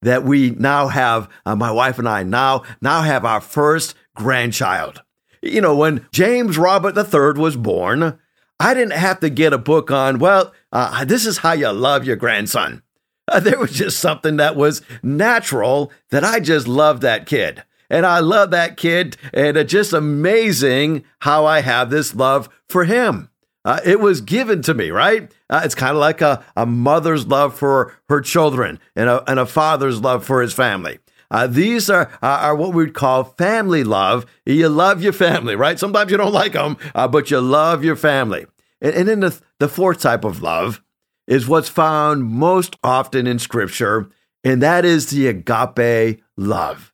that 0.00 0.24
we 0.24 0.50
now 0.50 0.88
have, 0.88 1.28
uh, 1.44 1.54
my 1.54 1.70
wife 1.70 1.98
and 1.98 2.08
I 2.08 2.22
now, 2.22 2.62
now 2.80 3.02
have 3.02 3.24
our 3.24 3.40
first 3.40 3.94
grandchild. 4.14 5.02
You 5.42 5.60
know, 5.60 5.76
when 5.76 6.06
James 6.12 6.56
Robert 6.56 6.96
III 6.96 7.40
was 7.40 7.56
born, 7.56 8.18
I 8.58 8.74
didn't 8.74 8.92
have 8.92 9.20
to 9.20 9.30
get 9.30 9.52
a 9.52 9.58
book 9.58 9.90
on, 9.90 10.18
well, 10.18 10.52
uh, 10.70 11.04
this 11.04 11.26
is 11.26 11.38
how 11.38 11.52
you 11.52 11.70
love 11.70 12.04
your 12.04 12.16
grandson. 12.16 12.82
Uh, 13.28 13.40
there 13.40 13.58
was 13.58 13.72
just 13.72 13.98
something 13.98 14.36
that 14.36 14.56
was 14.56 14.82
natural 15.02 15.92
that 16.10 16.24
I 16.24 16.40
just 16.40 16.66
loved 16.66 17.02
that 17.02 17.26
kid. 17.26 17.62
And 17.92 18.06
I 18.06 18.20
love 18.20 18.50
that 18.50 18.76
kid. 18.76 19.16
And 19.32 19.56
it's 19.56 19.70
just 19.70 19.92
amazing 19.92 21.04
how 21.20 21.44
I 21.44 21.60
have 21.60 21.90
this 21.90 22.14
love 22.14 22.48
for 22.68 22.84
him. 22.84 23.28
Uh, 23.64 23.78
it 23.84 24.00
was 24.00 24.20
given 24.20 24.62
to 24.62 24.74
me, 24.74 24.90
right? 24.90 25.30
Uh, 25.48 25.60
it's 25.62 25.76
kind 25.76 25.92
of 25.92 25.98
like 25.98 26.20
a, 26.20 26.44
a 26.56 26.66
mother's 26.66 27.26
love 27.26 27.56
for 27.56 27.94
her 28.08 28.20
children 28.20 28.80
and 28.96 29.08
a, 29.08 29.30
and 29.30 29.38
a 29.38 29.46
father's 29.46 30.00
love 30.00 30.24
for 30.24 30.42
his 30.42 30.52
family. 30.52 30.98
Uh, 31.30 31.46
these 31.46 31.88
are, 31.88 32.10
are 32.20 32.56
what 32.56 32.74
we'd 32.74 32.94
call 32.94 33.24
family 33.24 33.84
love. 33.84 34.26
You 34.44 34.68
love 34.68 35.02
your 35.02 35.12
family, 35.12 35.54
right? 35.54 35.78
Sometimes 35.78 36.10
you 36.10 36.16
don't 36.16 36.32
like 36.32 36.54
them, 36.54 36.76
uh, 36.94 37.08
but 37.08 37.30
you 37.30 37.40
love 37.40 37.84
your 37.84 37.96
family. 37.96 38.46
And, 38.80 38.94
and 38.94 39.08
then 39.08 39.20
the, 39.20 39.40
the 39.60 39.68
fourth 39.68 40.00
type 40.00 40.24
of 40.24 40.42
love 40.42 40.82
is 41.26 41.46
what's 41.46 41.68
found 41.68 42.24
most 42.24 42.76
often 42.82 43.26
in 43.26 43.38
Scripture, 43.38 44.10
and 44.42 44.60
that 44.60 44.84
is 44.84 45.10
the 45.10 45.28
agape 45.28 46.22
love. 46.36 46.91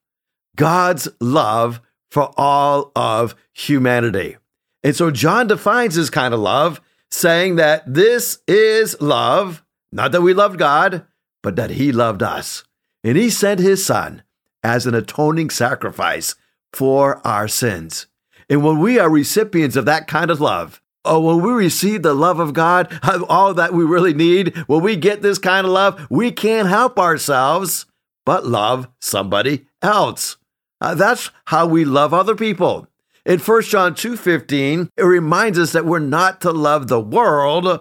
God's 0.58 1.08
love 1.20 1.80
for 2.10 2.32
all 2.36 2.92
of 2.94 3.34
humanity. 3.52 4.36
And 4.82 4.94
so 4.94 5.10
John 5.10 5.46
defines 5.46 5.94
this 5.94 6.10
kind 6.10 6.34
of 6.34 6.40
love, 6.40 6.80
saying 7.10 7.56
that 7.56 7.82
this 7.86 8.40
is 8.46 9.00
love, 9.00 9.64
not 9.90 10.12
that 10.12 10.20
we 10.20 10.34
loved 10.34 10.58
God, 10.58 11.06
but 11.42 11.56
that 11.56 11.70
He 11.70 11.92
loved 11.92 12.22
us. 12.22 12.64
And 13.02 13.16
He 13.16 13.30
sent 13.30 13.60
His 13.60 13.86
Son 13.86 14.22
as 14.62 14.84
an 14.84 14.94
atoning 14.94 15.50
sacrifice 15.50 16.34
for 16.72 17.26
our 17.26 17.48
sins. 17.48 18.06
And 18.50 18.64
when 18.64 18.80
we 18.80 18.98
are 18.98 19.08
recipients 19.08 19.76
of 19.76 19.84
that 19.86 20.06
kind 20.06 20.30
of 20.30 20.40
love, 20.40 20.82
Oh, 21.04 21.20
when 21.20 21.40
we 21.42 21.52
receive 21.52 22.02
the 22.02 22.12
love 22.12 22.38
of 22.38 22.52
God, 22.52 22.92
all 23.28 23.54
that 23.54 23.72
we 23.72 23.84
really 23.84 24.12
need, 24.12 24.54
when 24.66 24.82
we 24.82 24.94
get 24.96 25.22
this 25.22 25.38
kind 25.38 25.66
of 25.66 25.72
love, 25.72 26.06
we 26.10 26.30
can't 26.30 26.68
help 26.68 26.98
ourselves 26.98 27.86
but 28.26 28.44
love 28.44 28.88
somebody 29.00 29.66
else. 29.80 30.36
Uh, 30.80 30.94
that's 30.94 31.30
how 31.46 31.66
we 31.66 31.84
love 31.84 32.14
other 32.14 32.34
people. 32.34 32.86
In 33.26 33.38
1 33.38 33.62
John 33.62 33.94
2:15, 33.94 34.90
it 34.96 35.02
reminds 35.02 35.58
us 35.58 35.72
that 35.72 35.84
we're 35.84 35.98
not 35.98 36.40
to 36.40 36.52
love 36.52 36.88
the 36.88 37.00
world 37.00 37.80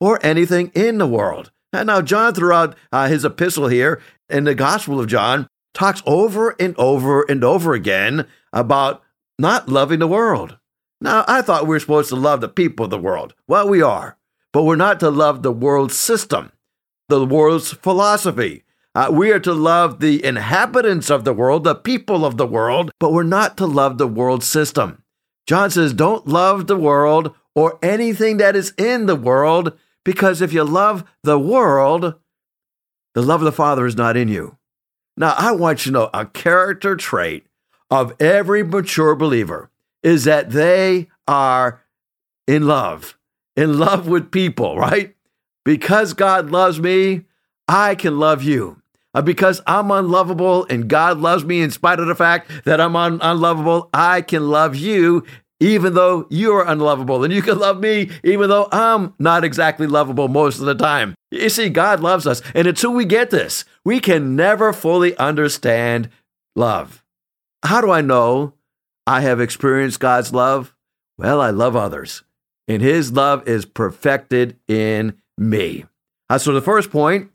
or 0.00 0.24
anything 0.24 0.70
in 0.74 0.98
the 0.98 1.06
world. 1.06 1.50
And 1.72 1.88
now 1.88 2.00
John 2.00 2.34
throughout 2.34 2.76
uh, 2.92 3.08
his 3.08 3.24
epistle 3.24 3.68
here 3.68 4.00
in 4.28 4.44
the 4.44 4.54
Gospel 4.54 5.00
of 5.00 5.08
John 5.08 5.48
talks 5.72 6.02
over 6.06 6.54
and 6.60 6.74
over 6.78 7.22
and 7.22 7.42
over 7.42 7.74
again 7.74 8.26
about 8.52 9.02
not 9.38 9.68
loving 9.68 9.98
the 9.98 10.06
world. 10.06 10.58
Now, 11.00 11.24
I 11.26 11.42
thought 11.42 11.64
we 11.64 11.70
were 11.70 11.80
supposed 11.80 12.08
to 12.10 12.16
love 12.16 12.40
the 12.40 12.48
people 12.48 12.84
of 12.84 12.90
the 12.90 12.98
world. 12.98 13.34
Well, 13.48 13.68
we 13.68 13.82
are, 13.82 14.16
but 14.52 14.62
we're 14.62 14.76
not 14.76 15.00
to 15.00 15.10
love 15.10 15.42
the 15.42 15.52
world 15.52 15.92
system, 15.92 16.52
the 17.08 17.26
world's 17.26 17.72
philosophy, 17.72 18.64
uh, 18.94 19.08
we 19.10 19.32
are 19.32 19.40
to 19.40 19.52
love 19.52 20.00
the 20.00 20.24
inhabitants 20.24 21.10
of 21.10 21.24
the 21.24 21.32
world, 21.32 21.64
the 21.64 21.74
people 21.74 22.24
of 22.24 22.36
the 22.36 22.46
world, 22.46 22.90
but 23.00 23.12
we're 23.12 23.22
not 23.22 23.56
to 23.56 23.66
love 23.66 23.98
the 23.98 24.06
world 24.06 24.44
system. 24.44 25.02
John 25.46 25.70
says, 25.70 25.92
don't 25.92 26.26
love 26.26 26.66
the 26.66 26.76
world 26.76 27.34
or 27.54 27.78
anything 27.82 28.36
that 28.38 28.56
is 28.56 28.72
in 28.78 29.06
the 29.06 29.16
world, 29.16 29.76
because 30.04 30.40
if 30.40 30.52
you 30.52 30.64
love 30.64 31.04
the 31.22 31.38
world, 31.38 32.14
the 33.14 33.22
love 33.22 33.40
of 33.40 33.44
the 33.44 33.52
Father 33.52 33.86
is 33.86 33.96
not 33.96 34.16
in 34.16 34.28
you. 34.28 34.58
Now, 35.16 35.34
I 35.38 35.52
want 35.52 35.86
you 35.86 35.92
to 35.92 35.98
know 35.98 36.10
a 36.12 36.26
character 36.26 36.96
trait 36.96 37.46
of 37.90 38.20
every 38.20 38.64
mature 38.64 39.14
believer 39.14 39.70
is 40.02 40.24
that 40.24 40.50
they 40.50 41.08
are 41.28 41.82
in 42.46 42.66
love, 42.66 43.18
in 43.56 43.78
love 43.78 44.08
with 44.08 44.30
people, 44.30 44.76
right? 44.76 45.14
Because 45.64 46.12
God 46.12 46.50
loves 46.50 46.80
me, 46.80 47.24
I 47.68 47.94
can 47.94 48.18
love 48.18 48.42
you. 48.42 48.82
Uh, 49.14 49.22
because 49.22 49.62
I'm 49.66 49.90
unlovable 49.90 50.66
and 50.68 50.88
God 50.88 51.18
loves 51.18 51.44
me 51.44 51.60
in 51.60 51.70
spite 51.70 52.00
of 52.00 52.06
the 52.06 52.14
fact 52.14 52.50
that 52.64 52.80
I'm 52.80 52.96
un- 52.96 53.20
unlovable, 53.22 53.88
I 53.94 54.22
can 54.22 54.48
love 54.48 54.74
you 54.74 55.24
even 55.60 55.94
though 55.94 56.26
you're 56.30 56.66
unlovable. 56.66 57.24
And 57.24 57.32
you 57.32 57.40
can 57.40 57.58
love 57.58 57.80
me 57.80 58.10
even 58.24 58.48
though 58.48 58.68
I'm 58.72 59.14
not 59.18 59.44
exactly 59.44 59.86
lovable 59.86 60.28
most 60.28 60.58
of 60.58 60.66
the 60.66 60.74
time. 60.74 61.14
You 61.30 61.48
see, 61.48 61.68
God 61.68 62.00
loves 62.00 62.26
us. 62.26 62.42
And 62.54 62.66
until 62.66 62.92
we 62.92 63.04
get 63.04 63.30
this, 63.30 63.64
we 63.84 64.00
can 64.00 64.36
never 64.36 64.72
fully 64.72 65.16
understand 65.16 66.10
love. 66.56 67.02
How 67.64 67.80
do 67.80 67.90
I 67.90 68.02
know 68.02 68.54
I 69.06 69.22
have 69.22 69.40
experienced 69.40 70.00
God's 70.00 70.32
love? 70.32 70.74
Well, 71.16 71.40
I 71.40 71.50
love 71.50 71.76
others, 71.76 72.24
and 72.66 72.82
His 72.82 73.12
love 73.12 73.46
is 73.48 73.64
perfected 73.64 74.58
in 74.66 75.16
me. 75.38 75.84
Uh, 76.28 76.38
so, 76.38 76.52
the 76.52 76.60
first 76.60 76.90
point 76.90 77.30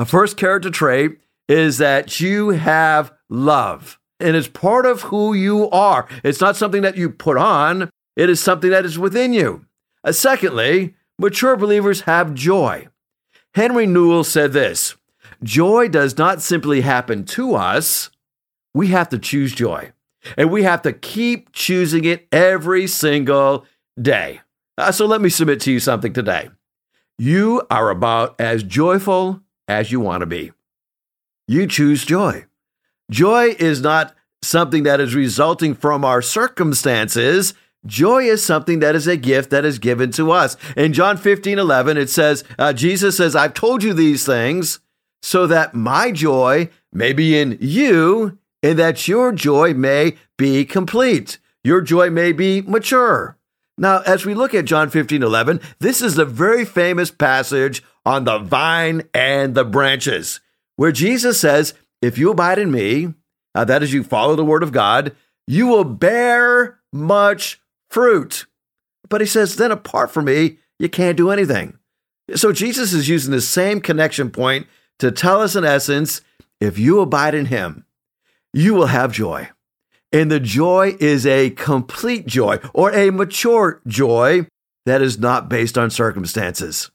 a 0.00 0.06
first 0.06 0.38
character 0.38 0.70
trait 0.70 1.18
is 1.46 1.76
that 1.76 2.20
you 2.20 2.50
have 2.50 3.12
love. 3.28 3.98
And 4.18 4.34
it's 4.34 4.48
part 4.48 4.86
of 4.86 5.02
who 5.02 5.34
you 5.34 5.68
are. 5.68 6.08
It's 6.24 6.40
not 6.40 6.56
something 6.56 6.80
that 6.80 6.96
you 6.96 7.10
put 7.10 7.36
on, 7.36 7.90
it 8.16 8.30
is 8.30 8.40
something 8.40 8.70
that 8.70 8.86
is 8.86 8.98
within 8.98 9.34
you. 9.34 9.66
Uh, 10.02 10.12
secondly, 10.12 10.94
mature 11.18 11.54
believers 11.54 12.02
have 12.02 12.32
joy. 12.32 12.88
Henri 13.54 13.86
Nouwen 13.86 14.24
said 14.24 14.54
this 14.54 14.96
Joy 15.44 15.88
does 15.88 16.16
not 16.16 16.40
simply 16.40 16.80
happen 16.80 17.24
to 17.24 17.54
us, 17.54 18.08
we 18.72 18.86
have 18.86 19.10
to 19.10 19.18
choose 19.18 19.52
joy. 19.52 19.92
And 20.38 20.50
we 20.50 20.62
have 20.62 20.80
to 20.82 20.94
keep 20.94 21.52
choosing 21.52 22.06
it 22.06 22.26
every 22.32 22.86
single 22.86 23.66
day. 24.00 24.40
Uh, 24.78 24.92
so 24.92 25.04
let 25.04 25.20
me 25.20 25.28
submit 25.28 25.60
to 25.60 25.72
you 25.72 25.78
something 25.78 26.14
today. 26.14 26.48
You 27.18 27.66
are 27.70 27.90
about 27.90 28.40
as 28.40 28.62
joyful 28.62 29.42
as 29.70 29.92
you 29.92 30.00
want 30.00 30.20
to 30.20 30.26
be. 30.26 30.50
You 31.46 31.66
choose 31.66 32.04
joy. 32.04 32.46
Joy 33.10 33.54
is 33.58 33.80
not 33.80 34.14
something 34.42 34.82
that 34.82 35.00
is 35.00 35.14
resulting 35.14 35.74
from 35.74 36.04
our 36.04 36.20
circumstances. 36.20 37.54
Joy 37.86 38.24
is 38.24 38.44
something 38.44 38.80
that 38.80 38.96
is 38.96 39.06
a 39.06 39.16
gift 39.16 39.50
that 39.50 39.64
is 39.64 39.78
given 39.78 40.10
to 40.12 40.32
us. 40.32 40.56
In 40.76 40.92
John 40.92 41.16
15, 41.16 41.58
11, 41.58 41.96
it 41.96 42.10
says, 42.10 42.44
uh, 42.58 42.72
Jesus 42.72 43.16
says, 43.16 43.36
I've 43.36 43.54
told 43.54 43.82
you 43.82 43.94
these 43.94 44.26
things 44.26 44.80
so 45.22 45.46
that 45.46 45.74
my 45.74 46.10
joy 46.10 46.68
may 46.92 47.12
be 47.12 47.38
in 47.38 47.56
you 47.60 48.38
and 48.62 48.78
that 48.78 49.06
your 49.06 49.32
joy 49.32 49.72
may 49.72 50.16
be 50.36 50.64
complete. 50.64 51.38
Your 51.62 51.80
joy 51.80 52.10
may 52.10 52.32
be 52.32 52.60
mature. 52.62 53.36
Now, 53.78 54.00
as 54.00 54.26
we 54.26 54.34
look 54.34 54.52
at 54.52 54.66
John 54.66 54.90
15, 54.90 55.22
11, 55.22 55.60
this 55.78 56.02
is 56.02 56.18
a 56.18 56.24
very 56.24 56.64
famous 56.64 57.10
passage 57.10 57.82
on 58.04 58.24
the 58.24 58.38
vine 58.38 59.02
and 59.12 59.54
the 59.54 59.64
branches, 59.64 60.40
where 60.76 60.92
Jesus 60.92 61.40
says, 61.40 61.74
If 62.00 62.18
you 62.18 62.30
abide 62.30 62.58
in 62.58 62.70
me, 62.70 63.14
uh, 63.54 63.64
that 63.64 63.82
is, 63.82 63.92
you 63.92 64.02
follow 64.02 64.36
the 64.36 64.44
word 64.44 64.62
of 64.62 64.72
God, 64.72 65.14
you 65.46 65.66
will 65.66 65.84
bear 65.84 66.78
much 66.92 67.60
fruit. 67.90 68.46
But 69.08 69.20
he 69.20 69.26
says, 69.26 69.56
Then 69.56 69.70
apart 69.70 70.10
from 70.10 70.26
me, 70.26 70.58
you 70.78 70.88
can't 70.88 71.16
do 71.16 71.30
anything. 71.30 71.78
So 72.34 72.52
Jesus 72.52 72.92
is 72.92 73.08
using 73.08 73.32
the 73.32 73.40
same 73.40 73.80
connection 73.80 74.30
point 74.30 74.66
to 74.98 75.10
tell 75.10 75.40
us, 75.40 75.56
in 75.56 75.64
essence, 75.64 76.20
if 76.60 76.78
you 76.78 77.00
abide 77.00 77.34
in 77.34 77.46
him, 77.46 77.84
you 78.52 78.74
will 78.74 78.86
have 78.86 79.12
joy. 79.12 79.48
And 80.12 80.30
the 80.30 80.40
joy 80.40 80.96
is 81.00 81.26
a 81.26 81.50
complete 81.50 82.26
joy 82.26 82.58
or 82.74 82.92
a 82.92 83.10
mature 83.10 83.80
joy 83.86 84.46
that 84.86 85.02
is 85.02 85.18
not 85.18 85.48
based 85.48 85.78
on 85.78 85.90
circumstances. 85.90 86.90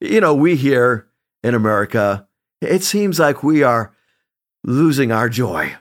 You 0.00 0.20
know, 0.20 0.34
we 0.34 0.56
here 0.56 1.06
in 1.42 1.54
America, 1.54 2.26
it 2.60 2.82
seems 2.82 3.18
like 3.18 3.42
we 3.42 3.62
are 3.62 3.94
losing 4.64 5.12
our 5.12 5.28
joy. 5.28 5.74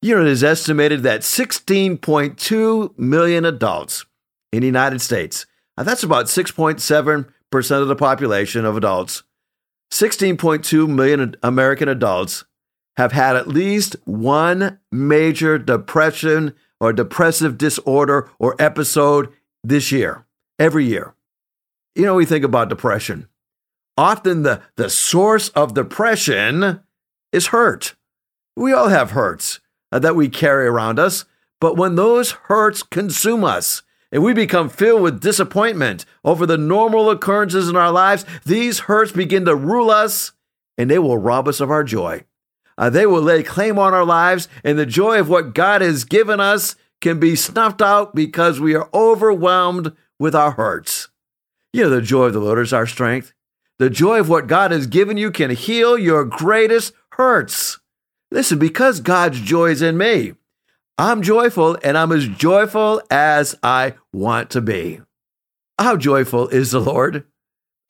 You 0.00 0.14
know, 0.14 0.22
it 0.22 0.28
is 0.28 0.44
estimated 0.44 1.02
that 1.02 1.22
16.2 1.22 2.98
million 2.98 3.44
adults 3.44 4.06
in 4.52 4.60
the 4.60 4.66
United 4.66 5.00
States, 5.00 5.46
that's 5.76 6.02
about 6.02 6.26
6.7% 6.26 7.82
of 7.82 7.88
the 7.88 7.96
population 7.96 8.64
of 8.64 8.76
adults, 8.76 9.24
16.2 9.92 10.88
million 10.88 11.34
American 11.42 11.88
adults 11.88 12.44
have 12.96 13.12
had 13.12 13.36
at 13.36 13.48
least 13.48 13.96
one 14.04 14.78
major 14.90 15.58
depression 15.58 16.54
or 16.80 16.92
depressive 16.92 17.58
disorder 17.58 18.30
or 18.38 18.54
episode 18.58 19.32
this 19.64 19.90
year, 19.92 20.26
every 20.58 20.84
year. 20.84 21.15
You 21.96 22.04
know, 22.04 22.14
we 22.14 22.26
think 22.26 22.44
about 22.44 22.68
depression. 22.68 23.26
Often 23.96 24.42
the, 24.42 24.60
the 24.76 24.90
source 24.90 25.48
of 25.50 25.72
depression 25.72 26.80
is 27.32 27.46
hurt. 27.46 27.94
We 28.54 28.74
all 28.74 28.88
have 28.88 29.12
hurts 29.12 29.60
uh, 29.90 29.98
that 30.00 30.14
we 30.14 30.28
carry 30.28 30.66
around 30.66 30.98
us, 30.98 31.24
but 31.58 31.78
when 31.78 31.94
those 31.94 32.32
hurts 32.32 32.82
consume 32.82 33.44
us, 33.44 33.82
and 34.12 34.22
we 34.22 34.34
become 34.34 34.68
filled 34.68 35.00
with 35.00 35.22
disappointment 35.22 36.04
over 36.22 36.44
the 36.44 36.58
normal 36.58 37.10
occurrences 37.10 37.68
in 37.68 37.76
our 37.76 37.90
lives, 37.90 38.26
these 38.44 38.80
hurts 38.80 39.10
begin 39.10 39.46
to 39.46 39.56
rule 39.56 39.90
us 39.90 40.32
and 40.76 40.90
they 40.90 40.98
will 40.98 41.16
rob 41.16 41.48
us 41.48 41.60
of 41.60 41.70
our 41.70 41.82
joy. 41.82 42.24
Uh, 42.76 42.90
they 42.90 43.06
will 43.06 43.22
lay 43.22 43.42
claim 43.42 43.78
on 43.78 43.94
our 43.94 44.04
lives, 44.04 44.48
and 44.62 44.78
the 44.78 44.84
joy 44.84 45.18
of 45.18 45.30
what 45.30 45.54
God 45.54 45.80
has 45.80 46.04
given 46.04 46.40
us 46.40 46.76
can 47.00 47.18
be 47.18 47.34
snuffed 47.34 47.80
out 47.80 48.14
because 48.14 48.60
we 48.60 48.74
are 48.74 48.90
overwhelmed 48.92 49.92
with 50.18 50.34
our 50.34 50.52
hurts. 50.52 51.08
You 51.76 51.82
know, 51.82 51.90
the 51.90 52.00
joy 52.00 52.24
of 52.24 52.32
the 52.32 52.40
Lord 52.40 52.58
is 52.60 52.72
our 52.72 52.86
strength. 52.86 53.34
The 53.78 53.90
joy 53.90 54.20
of 54.20 54.30
what 54.30 54.46
God 54.46 54.70
has 54.70 54.86
given 54.86 55.18
you 55.18 55.30
can 55.30 55.50
heal 55.50 55.98
your 55.98 56.24
greatest 56.24 56.94
hurts. 57.12 57.78
Listen, 58.30 58.58
because 58.58 59.00
God's 59.00 59.42
joy 59.42 59.72
is 59.72 59.82
in 59.82 59.98
me, 59.98 60.32
I'm 60.96 61.20
joyful 61.20 61.76
and 61.84 61.98
I'm 61.98 62.12
as 62.12 62.28
joyful 62.28 63.02
as 63.10 63.56
I 63.62 63.92
want 64.10 64.48
to 64.52 64.62
be. 64.62 65.02
How 65.78 65.98
joyful 65.98 66.48
is 66.48 66.70
the 66.70 66.80
Lord? 66.80 67.24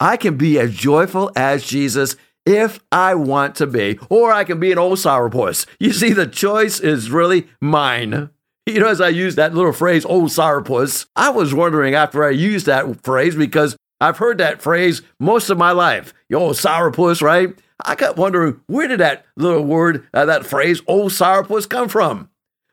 I 0.01 0.17
can 0.17 0.37
be 0.37 0.59
as 0.59 0.75
joyful 0.75 1.31
as 1.37 1.65
Jesus 1.65 2.17
if 2.45 2.81
I 2.91 3.15
want 3.15 3.55
to 3.55 3.69
be, 3.69 4.01
or 4.11 4.33
I 4.33 4.43
can 4.43 4.59
be 4.59 4.73
an 4.73 4.79
old 4.79 4.99
sourpuss. 4.99 5.65
You 5.79 5.93
see, 5.93 6.13
the 6.13 6.27
choice 6.27 6.81
is 6.81 7.13
really 7.13 7.47
mine. 7.61 8.31
You 8.69 8.81
know, 8.81 8.89
as 8.89 9.01
I 9.01 9.11
use 9.11 9.37
that 9.37 9.55
little 9.55 9.73
phrase, 9.73 10.05
old 10.05 10.31
sourpuss, 10.31 11.07
I 11.15 11.31
was 11.31 11.55
wondering 11.55 11.95
after 11.95 12.25
I 12.25 12.31
used 12.31 12.67
that 12.67 13.05
phrase 13.05 13.37
because 13.37 13.77
I've 14.01 14.19
heard 14.19 14.39
that 14.39 14.61
phrase 14.61 15.03
most 15.21 15.51
of 15.51 15.59
my 15.59 15.71
life. 15.71 16.13
You 16.29 16.39
old 16.39 16.57
sourpuss, 16.57 17.23
right? 17.23 17.57
I 17.85 17.95
kept 17.95 18.19
wondering 18.19 18.61
where 18.67 18.89
did 18.89 18.99
that 18.99 19.25
little 19.37 19.63
word, 19.63 20.05
uh, 20.13 20.25
that 20.25 20.45
phrase, 20.45 20.83
old 20.89 21.13
sourpuss, 21.13 21.69
come 21.69 21.89
from? 21.89 22.29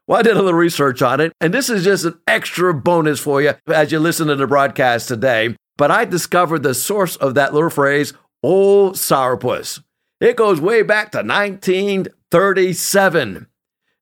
Well, 0.08 0.18
I 0.20 0.24
did 0.24 0.36
a 0.36 0.42
little 0.42 0.60
research 0.60 1.04
on 1.04 1.20
it, 1.20 1.32
and 1.40 1.54
this 1.54 1.70
is 1.70 1.84
just 1.84 2.06
an 2.06 2.20
extra 2.28 2.74
bonus 2.74 3.20
for 3.20 3.40
you 3.40 3.54
as 3.68 3.92
you 3.92 4.00
listen 4.00 4.26
to 4.28 4.36
the 4.36 4.48
broadcast 4.48 5.08
today. 5.08 5.56
But 5.78 5.92
I 5.92 6.06
discovered 6.06 6.64
the 6.64 6.74
source 6.74 7.18
of 7.18 7.36
that 7.36 7.54
little 7.54 7.70
phrase, 7.70 8.14
old 8.42 8.96
sourpuss. 8.96 9.84
It 10.20 10.38
goes 10.38 10.60
way 10.60 10.82
back 10.82 11.12
to 11.12 11.20
1937. 11.20 13.46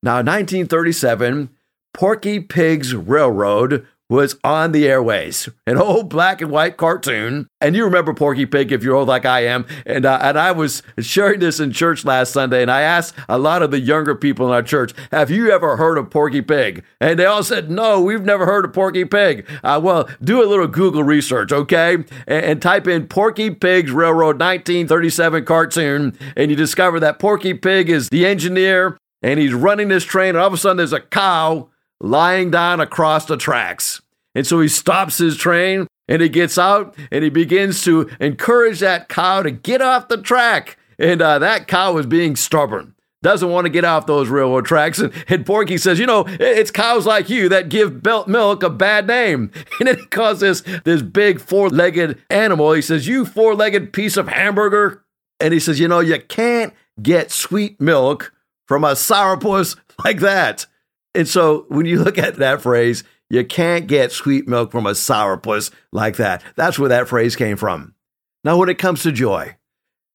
Now, 0.03 0.15
1937, 0.15 1.49
Porky 1.93 2.39
Pig's 2.39 2.95
Railroad 2.95 3.85
was 4.11 4.35
on 4.43 4.73
the 4.73 4.85
airways, 4.89 5.47
an 5.65 5.77
old 5.77 6.09
black 6.09 6.41
and 6.41 6.51
white 6.51 6.75
cartoon. 6.75 7.47
And 7.61 7.77
you 7.77 7.85
remember 7.85 8.13
Porky 8.13 8.45
Pig 8.45 8.73
if 8.73 8.83
you're 8.83 8.95
old 8.95 9.07
like 9.07 9.25
I 9.25 9.45
am. 9.45 9.65
And, 9.85 10.05
uh, 10.05 10.19
and 10.21 10.37
I 10.37 10.51
was 10.51 10.83
sharing 10.99 11.39
this 11.39 11.61
in 11.61 11.71
church 11.71 12.03
last 12.03 12.33
Sunday, 12.33 12.61
and 12.61 12.69
I 12.69 12.81
asked 12.81 13.15
a 13.29 13.37
lot 13.37 13.61
of 13.61 13.71
the 13.71 13.79
younger 13.79 14.13
people 14.13 14.47
in 14.47 14.51
our 14.53 14.63
church, 14.63 14.93
Have 15.11 15.31
you 15.31 15.49
ever 15.49 15.77
heard 15.77 15.97
of 15.97 16.09
Porky 16.09 16.41
Pig? 16.41 16.83
And 16.99 17.17
they 17.17 17.25
all 17.25 17.41
said, 17.41 17.71
No, 17.71 18.01
we've 18.01 18.25
never 18.25 18.45
heard 18.45 18.65
of 18.65 18.73
Porky 18.73 19.05
Pig. 19.05 19.47
Uh, 19.63 19.79
well, 19.81 20.09
do 20.21 20.43
a 20.43 20.47
little 20.47 20.67
Google 20.67 21.03
research, 21.03 21.53
okay? 21.53 21.93
And, 21.93 22.05
and 22.27 22.61
type 22.61 22.87
in 22.87 23.07
Porky 23.07 23.49
Pig's 23.49 23.91
Railroad 23.91 24.41
1937 24.41 25.45
cartoon, 25.45 26.17
and 26.35 26.51
you 26.51 26.57
discover 26.57 26.99
that 26.99 27.17
Porky 27.17 27.53
Pig 27.53 27.89
is 27.89 28.09
the 28.09 28.25
engineer 28.25 28.97
and 29.21 29.39
he's 29.39 29.53
running 29.53 29.87
this 29.87 30.03
train, 30.03 30.29
and 30.29 30.39
all 30.39 30.47
of 30.47 30.53
a 30.53 30.57
sudden 30.57 30.77
there's 30.77 30.93
a 30.93 30.99
cow 30.99 31.69
lying 32.01 32.51
down 32.51 32.81
across 32.81 33.25
the 33.25 33.37
tracks. 33.37 34.01
And 34.35 34.45
so 34.45 34.59
he 34.59 34.67
stops 34.67 35.17
his 35.17 35.37
train 35.37 35.87
and 36.07 36.21
he 36.21 36.29
gets 36.29 36.57
out 36.57 36.95
and 37.11 37.23
he 37.23 37.29
begins 37.29 37.83
to 37.83 38.09
encourage 38.19 38.79
that 38.79 39.09
cow 39.09 39.43
to 39.43 39.51
get 39.51 39.81
off 39.81 40.07
the 40.07 40.17
track. 40.17 40.77
And 40.97 41.21
uh, 41.21 41.39
that 41.39 41.67
cow 41.67 41.97
is 41.97 42.05
being 42.05 42.35
stubborn, 42.35 42.95
doesn't 43.23 43.49
want 43.49 43.65
to 43.65 43.69
get 43.69 43.85
off 43.85 44.05
those 44.05 44.29
railroad 44.29 44.65
tracks. 44.65 44.99
And, 44.99 45.13
and 45.27 45.45
Porky 45.45 45.77
says, 45.77 45.99
You 45.99 46.05
know, 46.05 46.25
it's 46.27 46.71
cows 46.71 47.05
like 47.05 47.29
you 47.29 47.49
that 47.49 47.69
give 47.69 48.03
belt 48.03 48.27
milk 48.27 48.63
a 48.63 48.69
bad 48.69 49.07
name. 49.07 49.51
And 49.79 49.87
then 49.87 49.97
he 49.97 50.05
calls 50.05 50.41
this, 50.41 50.61
this 50.83 51.01
big 51.01 51.39
four 51.39 51.69
legged 51.69 52.21
animal, 52.29 52.73
he 52.73 52.81
says, 52.81 53.07
You 53.07 53.25
four 53.25 53.55
legged 53.55 53.93
piece 53.93 54.15
of 54.17 54.27
hamburger. 54.27 55.03
And 55.39 55.53
he 55.53 55.59
says, 55.59 55.79
You 55.79 55.87
know, 55.87 55.99
you 55.99 56.19
can't 56.21 56.73
get 57.01 57.31
sweet 57.31 57.81
milk 57.81 58.33
from 58.67 58.83
a 58.83 58.91
sourpuss 58.91 59.75
like 60.05 60.19
that. 60.19 60.67
And 61.13 61.27
so 61.27 61.65
when 61.67 61.85
you 61.85 62.03
look 62.03 62.17
at 62.17 62.35
that 62.35 62.61
phrase, 62.61 63.03
you 63.29 63.45
can't 63.45 63.87
get 63.87 64.11
sweet 64.11 64.47
milk 64.47 64.71
from 64.71 64.85
a 64.85 64.91
sourpuss 64.91 65.71
like 65.91 66.17
that. 66.17 66.43
That's 66.55 66.77
where 66.77 66.89
that 66.89 67.07
phrase 67.07 67.35
came 67.35 67.57
from. 67.57 67.95
Now, 68.43 68.57
when 68.57 68.69
it 68.69 68.77
comes 68.77 69.03
to 69.03 69.11
joy, 69.11 69.55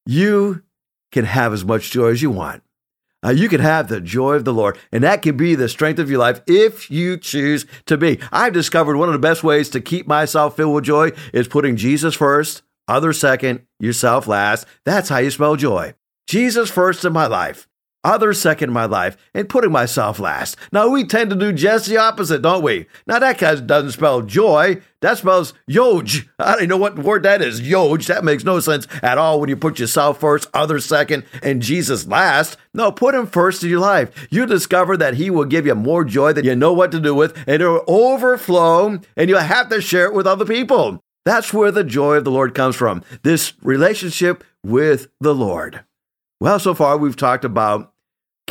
you 0.05 0.63
can 1.13 1.25
have 1.25 1.53
as 1.53 1.65
much 1.65 1.91
joy 1.91 2.09
as 2.09 2.23
you 2.23 2.31
want. 2.31 2.63
Uh, 3.25 3.31
you 3.31 3.49
can 3.49 3.61
have 3.61 3.89
the 3.89 4.01
joy 4.01 4.35
of 4.35 4.45
the 4.45 4.53
Lord, 4.53 4.79
and 4.93 5.03
that 5.03 5.23
can 5.23 5.37
be 5.37 5.55
the 5.55 5.69
strength 5.69 5.99
of 5.99 6.11
your 6.11 6.19
life 6.19 6.41
if 6.47 6.91
you 6.91 7.17
choose 7.17 7.67
to 7.87 7.97
be. 7.97 8.21
I've 8.31 8.53
discovered 8.53 8.97
one 8.97 9.09
of 9.09 9.15
the 9.15 9.19
best 9.19 9.43
ways 9.43 9.71
to 9.71 9.81
keep 9.81 10.07
myself 10.07 10.57
filled 10.57 10.75
with 10.75 10.85
joy 10.85 11.13
is 11.33 11.49
putting 11.49 11.77
Jesus 11.77 12.15
first, 12.15 12.63
others 12.87 13.19
second, 13.19 13.63
yourself 13.81 14.29
last. 14.29 14.67
That's 14.85 15.09
how 15.09 15.19
you 15.19 15.31
spell 15.31 15.57
joy. 15.57 15.95
Jesus 16.27 16.71
first 16.71 17.05
in 17.05 17.13
my 17.13 17.27
life 17.27 17.67
others 18.07 18.41
second 18.41 18.73
my 18.73 18.87
life, 18.87 19.17
and 19.35 19.49
putting 19.49 19.73
myself 19.73 20.19
last. 20.19 20.57
Now, 20.73 20.89
we 20.89 21.05
tend 21.05 21.29
to 21.31 21.37
do 21.37 21.53
just 21.53 21.87
the 21.87 21.99
opposite, 21.99 22.41
don't 22.41 22.63
we? 22.63 22.87
Now, 23.07 23.19
that 23.19 23.67
doesn't 23.67 23.93
spell 23.93 24.23
joy. 24.23 24.81
That 25.03 25.19
spells 25.19 25.53
yoj. 25.69 26.27
I 26.39 26.57
don't 26.57 26.69
know 26.69 26.77
what 26.77 26.99
word 26.99 27.25
that 27.25 27.43
is. 27.43 27.61
Yoj. 27.61 28.07
That 28.07 28.25
makes 28.25 28.45
no 28.45 28.61
sense 28.61 28.87
at 29.03 29.19
all 29.19 29.41
when 29.41 29.51
you 29.51 29.57
put 29.57 29.79
yourself 29.79 30.19
first, 30.21 30.49
others 30.55 30.87
second, 30.87 31.25
and 31.43 31.61
Jesus 31.61 32.07
last. 32.07 32.57
No, 32.73 32.91
put 32.91 33.15
him 33.15 33.27
first 33.27 33.63
in 33.63 33.71
your 33.71 33.81
life. 33.81 34.27
You 34.31 34.47
discover 34.47 34.97
that 34.97 35.15
he 35.15 35.29
will 35.29 35.45
give 35.45 35.67
you 35.67 35.75
more 35.75 36.05
joy 36.05 36.33
than 36.33 36.45
you 36.45 36.57
know 36.57 36.73
what 36.73 36.93
to 36.93 37.01
do 37.01 37.15
with, 37.15 37.37
and 37.47 37.61
it'll 37.61 37.85
overflow, 37.87 38.99
and 39.17 39.29
you'll 39.29 39.41
have 39.41 39.69
to 39.69 39.81
share 39.81 40.07
it 40.07 40.15
with 40.15 40.27
other 40.27 40.45
people. 40.45 41.03
That's 41.25 41.53
where 41.53 41.73
the 41.73 41.83
joy 41.83 42.19
of 42.19 42.25
the 42.25 42.31
Lord 42.31 42.55
comes 42.55 42.77
from. 42.77 43.03
This 43.25 43.53
relationship 43.63 44.45
with 44.63 45.09
the 45.21 45.35
Lord. 45.35 45.85
Well, 46.41 46.59
so 46.61 46.75
far 46.75 46.97
we've 46.97 47.17
talked 47.17 47.45
about 47.45 47.93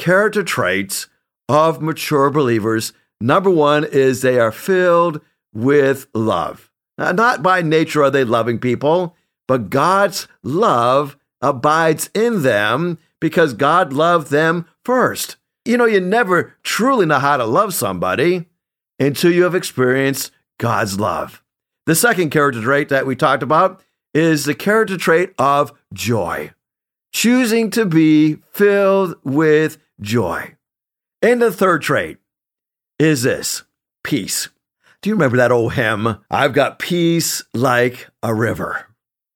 character 0.05 0.43
traits 0.43 1.07
of 1.49 1.81
mature 1.81 2.29
believers. 2.29 2.93
Number 3.19 3.49
one 3.49 3.83
is 3.83 4.21
they 4.21 4.37
are 4.37 4.51
filled 4.51 5.19
with 5.51 6.05
love. 6.13 6.69
Now, 6.99 7.11
not 7.11 7.41
by 7.41 7.63
nature 7.63 8.03
are 8.03 8.11
they 8.11 8.23
loving 8.23 8.59
people, 8.59 9.15
but 9.47 9.71
God's 9.71 10.27
love 10.43 11.17
abides 11.41 12.11
in 12.13 12.43
them 12.43 12.99
because 13.19 13.55
God 13.55 13.93
loved 13.93 14.29
them 14.29 14.67
first. 14.83 15.37
You 15.65 15.75
know, 15.75 15.85
you 15.85 15.99
never 16.01 16.55
truly 16.61 17.07
know 17.07 17.17
how 17.17 17.37
to 17.37 17.45
love 17.45 17.73
somebody 17.73 18.45
until 18.99 19.31
you 19.31 19.41
have 19.41 19.55
experienced 19.55 20.29
God's 20.59 20.99
love. 20.99 21.41
The 21.87 21.95
second 21.95 22.29
character 22.29 22.61
trait 22.61 22.89
that 22.89 23.07
we 23.07 23.15
talked 23.15 23.41
about 23.41 23.81
is 24.13 24.45
the 24.45 24.53
character 24.53 24.97
trait 24.97 25.33
of 25.39 25.73
joy, 25.93 26.51
choosing 27.15 27.69
to 27.69 27.85
be 27.85 28.35
filled 28.51 29.15
with 29.23 29.77
joy. 30.01 30.53
And 31.21 31.41
the 31.41 31.49
third 31.49 31.81
trait 31.81 32.17
is 32.99 33.23
this 33.23 33.63
peace. 34.03 34.49
Do 35.01 35.09
you 35.09 35.15
remember 35.15 35.37
that 35.37 35.51
old 35.51 35.75
hymn? 35.75 36.17
I've 36.29 36.51
got 36.51 36.77
peace 36.77 37.41
like 37.53 38.09
a 38.21 38.35
river. 38.35 38.87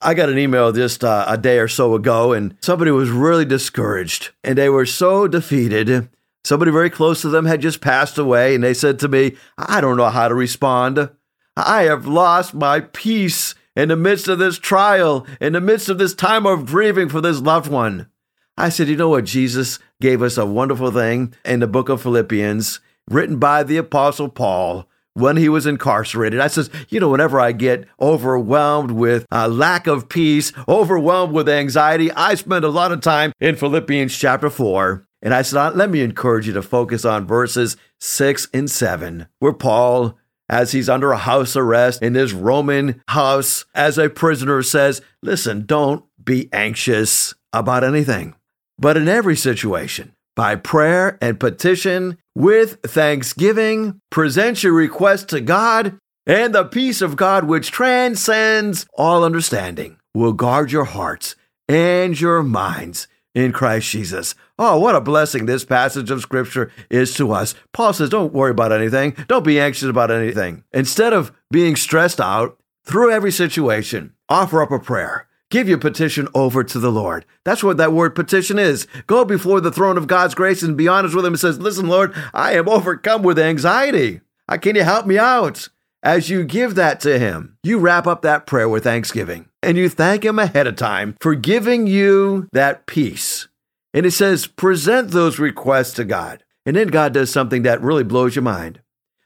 I 0.02 0.14
got 0.14 0.28
an 0.28 0.38
email 0.38 0.74
just 0.74 1.06
uh, 1.06 1.24
a 1.26 1.38
day 1.38 1.58
or 1.58 1.70
so 1.70 1.96
ago, 1.96 2.34
and 2.34 2.54
somebody 2.60 2.92
was 2.92 3.10
really 3.10 3.46
discouraged 3.46 4.32
and 4.44 4.58
they 4.58 4.68
were 4.68 4.86
so 4.86 5.30
defeated. 5.30 6.10
Somebody 6.44 6.72
very 6.72 6.90
close 6.90 7.22
to 7.22 7.30
them 7.30 7.46
had 7.46 7.62
just 7.62 7.80
passed 7.80 8.18
away, 8.18 8.56
and 8.56 8.64
they 8.64 8.74
said 8.74 9.00
to 9.00 9.08
me, 9.08 9.38
I 9.58 9.80
don't 9.80 9.98
know 9.98 10.10
how 10.10 10.28
to 10.28 10.36
respond. 10.36 11.10
I 11.56 11.84
have 11.84 12.06
lost 12.06 12.54
my 12.54 12.82
peace 12.82 13.56
in 13.80 13.88
the 13.88 13.96
midst 13.96 14.28
of 14.28 14.40
this 14.40 14.60
trial, 14.60 15.26
in 15.40 15.54
the 15.54 15.62
midst 15.62 15.88
of 15.88 15.98
this 15.98 16.14
time 16.14 16.46
of 16.46 16.66
grieving 16.66 17.08
for 17.08 17.22
this 17.22 17.40
loved 17.40 17.72
one. 17.72 18.10
I 18.58 18.68
said, 18.68 18.90
you 18.90 18.98
know 18.98 19.08
what? 19.08 19.24
Jesus 19.24 19.80
gave 20.02 20.22
us 20.22 20.38
a 20.38 20.46
wonderful 20.46 20.92
thing 20.92 21.34
in 21.46 21.62
the 21.62 21.68
book 21.68 21.88
of 21.88 22.02
Philippians, 22.02 22.82
written 23.10 23.40
by 23.40 23.64
the 23.64 23.78
Apostle 23.78 24.28
Paul 24.28 24.86
when 25.14 25.38
he 25.38 25.48
was 25.48 25.66
incarcerated. 25.66 26.42
I 26.42 26.48
says, 26.48 26.70
you 26.90 27.00
know, 27.00 27.08
whenever 27.08 27.40
I 27.40 27.54
get 27.54 27.88
overwhelmed 28.02 28.92
with 28.92 29.26
a 29.32 29.48
lack 29.48 29.88
of 29.88 30.10
peace, 30.10 30.52
overwhelmed 30.68 31.32
with 31.32 31.48
anxiety, 31.48 32.12
I 32.12 32.36
spend 32.36 32.66
a 32.66 32.70
lot 32.70 32.92
of 32.92 33.00
time 33.00 33.32
in 33.40 33.56
Philippians 33.56 34.18
chapter 34.18 34.50
4. 34.50 35.08
And 35.22 35.34
I 35.34 35.42
said, 35.42 35.78
let 35.78 35.90
me 35.90 36.02
encourage 36.02 36.48
you 36.48 36.54
to 36.54 36.62
focus 36.62 37.06
on 37.06 37.26
verses 37.26 37.78
6 38.00 38.50
and 38.54 38.70
7, 38.70 39.28
where 39.40 39.54
Paul, 39.54 40.18
as 40.50 40.72
he's 40.72 40.90
under 40.90 41.12
a 41.12 41.18
house 41.18 41.56
arrest 41.56 42.02
in 42.02 42.14
this 42.14 42.34
Roman 42.34 43.02
house 43.08 43.66
as 43.76 43.98
a 43.98 44.10
prisoner, 44.10 44.64
says, 44.64 45.02
listen, 45.22 45.66
don't 45.66 46.04
be 46.24 46.50
anxious 46.52 47.34
about 47.54 47.84
anything. 47.84 48.36
But 48.78 48.98
in 48.98 49.08
every 49.08 49.36
situation, 49.36 50.14
by 50.36 50.56
prayer 50.56 51.18
and 51.22 51.40
petition, 51.40 52.18
with 52.36 52.80
thanksgiving, 52.82 54.00
present 54.10 54.64
your 54.64 54.74
request 54.74 55.30
to 55.30 55.42
God, 55.42 55.98
and 56.26 56.56
the 56.56 56.64
peace 56.64 57.02
of 57.02 57.16
God, 57.16 57.46
which 57.46 57.72
transcends 57.72 58.86
all 58.98 59.24
understanding, 59.24 59.98
will 60.14 60.34
guard 60.34 60.72
your 60.72 60.86
hearts 60.86 61.36
and 61.68 62.20
your 62.20 62.42
minds 62.42 63.08
in 63.40 63.52
Christ 63.52 63.90
Jesus. 63.90 64.36
Oh, 64.58 64.78
what 64.80 64.96
a 64.96 65.02
blessing 65.02 65.46
this 65.46 65.66
passage 65.66 66.12
of 66.12 66.22
Scripture 66.22 66.72
is 66.90 67.14
to 67.16 67.32
us. 67.32 67.56
Paul 67.74 67.94
says, 67.94 68.10
Don't 68.10 68.34
worry 68.34 68.52
about 68.52 68.72
anything. 68.72 69.16
Don't 69.28 69.46
be 69.46 69.60
anxious 69.60 69.90
about 69.90 70.12
anything. 70.12 70.64
Instead 70.74 71.14
of 71.14 71.32
being 71.50 71.76
stressed 71.76 72.20
out 72.20 72.58
through 72.84 73.12
every 73.12 73.32
situation, 73.32 74.14
offer 74.30 74.62
up 74.62 74.72
a 74.72 74.80
prayer 74.80 75.30
Give 75.50 75.68
your 75.68 75.80
petition 75.80 76.28
over 76.36 76.64
to 76.64 76.80
the 76.80 76.92
Lord. 76.92 77.26
That's 77.44 77.64
what 77.64 77.78
that 77.78 77.92
word 77.92 78.14
petition 78.14 78.60
is. 78.60 78.86
Go 79.08 79.26
before 79.26 79.60
the 79.60 79.72
throne 79.72 79.98
of 79.98 80.06
God's 80.06 80.36
grace 80.36 80.62
and 80.62 80.78
be 80.78 80.88
honest 80.88 81.16
with 81.16 81.26
Him 81.26 81.34
and 81.34 81.40
says, 81.40 81.60
Listen, 81.60 81.88
Lord, 81.88 82.14
I 82.34 82.54
am 82.54 82.70
overcome 82.70 83.24
with 83.24 83.40
anxiety. 83.40 84.22
Can 84.62 84.76
you 84.76 84.84
help 84.84 85.08
me 85.08 85.18
out? 85.18 85.70
As 86.04 86.30
you 86.30 86.44
give 86.44 86.76
that 86.76 87.00
to 87.02 87.18
Him, 87.18 87.58
you 87.64 87.80
wrap 87.80 88.06
up 88.06 88.22
that 88.22 88.46
prayer 88.46 88.70
with 88.70 88.84
thanksgiving 88.84 89.49
and 89.62 89.78
you 89.78 89.90
thank 89.90 90.24
Him 90.24 90.40
ahead 90.40 90.68
of 90.68 90.76
time 90.76 91.16
for 91.22 91.36
giving 91.36 91.88
you 91.88 92.48
that 92.54 92.86
peace. 92.86 93.48
And 93.94 94.06
it 94.06 94.12
says, 94.12 94.48
present 94.48 95.12
those 95.12 95.40
requests 95.40 95.94
to 95.94 96.06
God. 96.06 96.44
And 96.66 96.76
then 96.76 96.90
God 96.90 97.14
does 97.14 97.32
something 97.32 97.64
that 97.64 97.82
really 97.82 98.04
blows 98.04 98.36
your 98.36 98.44
mind. 98.44 98.82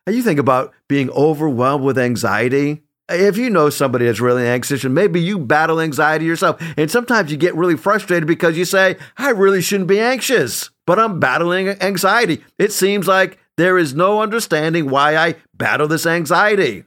Now 0.07 0.13
you 0.13 0.23
think 0.23 0.39
about 0.39 0.73
being 0.87 1.09
overwhelmed 1.11 1.83
with 1.83 1.97
anxiety 1.97 2.83
If 3.09 3.37
you 3.37 3.49
know 3.49 3.69
somebody 3.69 4.05
that's 4.05 4.21
really 4.21 4.47
anxious 4.47 4.85
and 4.85 4.95
maybe 4.95 5.19
you 5.19 5.37
battle 5.37 5.81
anxiety 5.81 6.25
yourself, 6.25 6.61
and 6.77 6.89
sometimes 6.89 7.31
you 7.31 7.37
get 7.37 7.55
really 7.55 7.75
frustrated 7.75 8.25
because 8.25 8.57
you 8.57 8.63
say, 8.63 8.97
I 9.17 9.31
really 9.31 9.61
shouldn't 9.61 9.89
be 9.89 9.99
anxious, 9.99 10.69
but 10.87 10.99
I'm 10.99 11.19
battling 11.19 11.67
anxiety. 11.67 12.43
It 12.57 12.71
seems 12.71 13.07
like 13.07 13.39
there 13.57 13.77
is 13.77 13.93
no 13.93 14.21
understanding 14.21 14.89
why 14.89 15.17
I 15.17 15.35
battle 15.53 15.87
this 15.87 16.05
anxiety. 16.05 16.85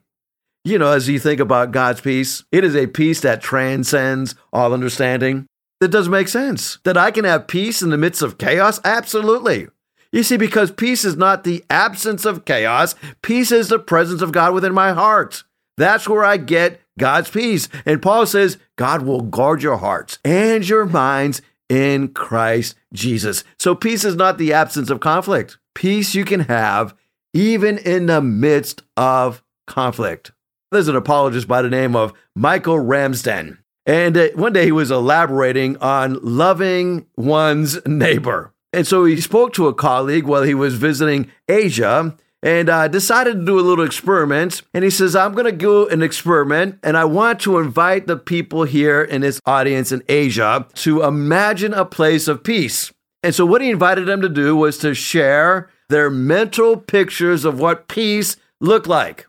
You 0.67 0.81
know, 0.81 0.91
as 0.91 1.09
you 1.09 1.21
think 1.21 1.39
about 1.39 1.71
God's 1.71 2.01
peace, 2.01 2.43
it 2.51 2.65
is 2.65 2.75
a 2.75 2.89
peace 2.89 3.21
that 3.21 3.41
transcends 3.41 4.35
all 4.53 4.75
understanding. 4.75 5.47
That 5.79 5.93
doesn't 5.93 6.11
make 6.11 6.27
sense. 6.27 6.79
That 6.83 6.97
I 6.97 7.13
can 7.13 7.25
have 7.25 7.47
peace 7.47 7.83
in 7.83 7.91
the 7.91 7.97
midst 7.97 8.21
of 8.21 8.37
chaos? 8.37 8.81
Absolutely. 8.85 9.69
You 10.11 10.25
see, 10.25 10.37
because 10.37 10.73
peace 10.73 11.05
is 11.05 11.17
not 11.17 11.45
the 11.45 11.65
absence 11.71 12.25
of 12.25 12.45
chaos, 12.45 12.97
peace 13.23 13.53
is 13.53 13.69
the 13.69 13.79
presence 13.79 14.23
of 14.23 14.33
God 14.33 14.55
within 14.55 14.75
my 14.75 14.93
heart. 14.93 15.45
That's 15.77 16.09
where 16.09 16.25
I 16.25 16.37
get 16.37 16.81
God's 16.99 17.31
peace. 17.31 17.69
And 17.85 18.03
Paul 18.03 18.27
says, 18.27 18.59
God 18.75 19.03
will 19.03 19.23
guard 19.23 19.63
your 19.63 19.77
hearts 19.77 20.19
and 20.25 20.69
your 20.69 20.85
minds 20.85 21.43
in 21.69 22.09
Christ 22.09 22.75
Jesus. 22.93 23.45
So 23.57 23.77
peace 23.77 24.05
is 24.05 24.17
not 24.17 24.37
the 24.37 24.53
absence 24.53 24.91
of 24.91 24.99
conflict. 24.99 25.59
Peace 25.77 26.17
you 26.17 26.25
can 26.25 26.41
have 26.41 26.93
even 27.33 27.79
in 27.79 28.07
the 28.07 28.21
midst 28.21 28.83
of 28.97 29.45
conflict. 29.69 30.33
There's 30.73 30.89
an 30.89 30.97
apologist 30.97 31.47
by 31.47 31.63
the 31.63 31.71
name 31.71 31.95
of 31.95 32.13
Michael 32.35 32.79
Ramsden. 32.79 33.59
And 33.87 34.17
uh, 34.17 34.29
one 34.35 34.53
day 34.53 34.65
he 34.65 34.73
was 34.73 34.91
elaborating 34.91 35.77
on 35.79 36.19
loving 36.23 37.07
one's 37.17 37.79
neighbor. 37.87 38.53
And 38.73 38.87
so 38.87 39.05
he 39.05 39.21
spoke 39.21 39.53
to 39.55 39.69
a 39.69 39.75
colleague 39.75 40.25
while 40.25 40.43
he 40.43 40.55
was 40.55 40.75
visiting 40.75 41.31
Asia 41.49 42.17
and 42.43 42.69
uh, 42.69 42.89
decided 42.89 43.35
to 43.35 43.45
do 43.45 43.59
a 43.59 43.63
little 43.63 43.85
experiment. 43.85 44.63
And 44.75 44.83
he 44.85 44.91
says, 44.91 45.15
I'm 45.15 45.33
going 45.33 45.47
to 45.47 45.53
do 45.53 45.89
an 45.89 46.03
experiment, 46.03 46.79
and 46.83 46.97
I 46.97 47.05
want 47.05 47.41
to 47.41 47.59
invite 47.59 48.07
the 48.07 48.17
people 48.17 48.65
here 48.65 49.03
in 49.03 49.23
this 49.23 49.41
audience 49.47 49.93
in 49.93 50.03
Asia 50.09 50.67
to 50.75 51.03
imagine 51.03 51.73
a 51.73 51.85
place 51.85 52.29
of 52.29 52.45
peace. 52.45 52.93
And 53.23 53.35
so, 53.35 53.47
what 53.47 53.63
he 53.63 53.71
invited 53.71 54.07
them 54.07 54.21
to 54.21 54.29
do 54.29 54.55
was 54.55 54.79
to 54.79 54.95
share 54.95 55.71
their 55.89 56.11
mental 56.11 56.77
pictures 56.77 57.45
of 57.45 57.59
what 57.59 57.89
peace 57.89 58.37
looked 58.61 58.87
like. 58.87 59.27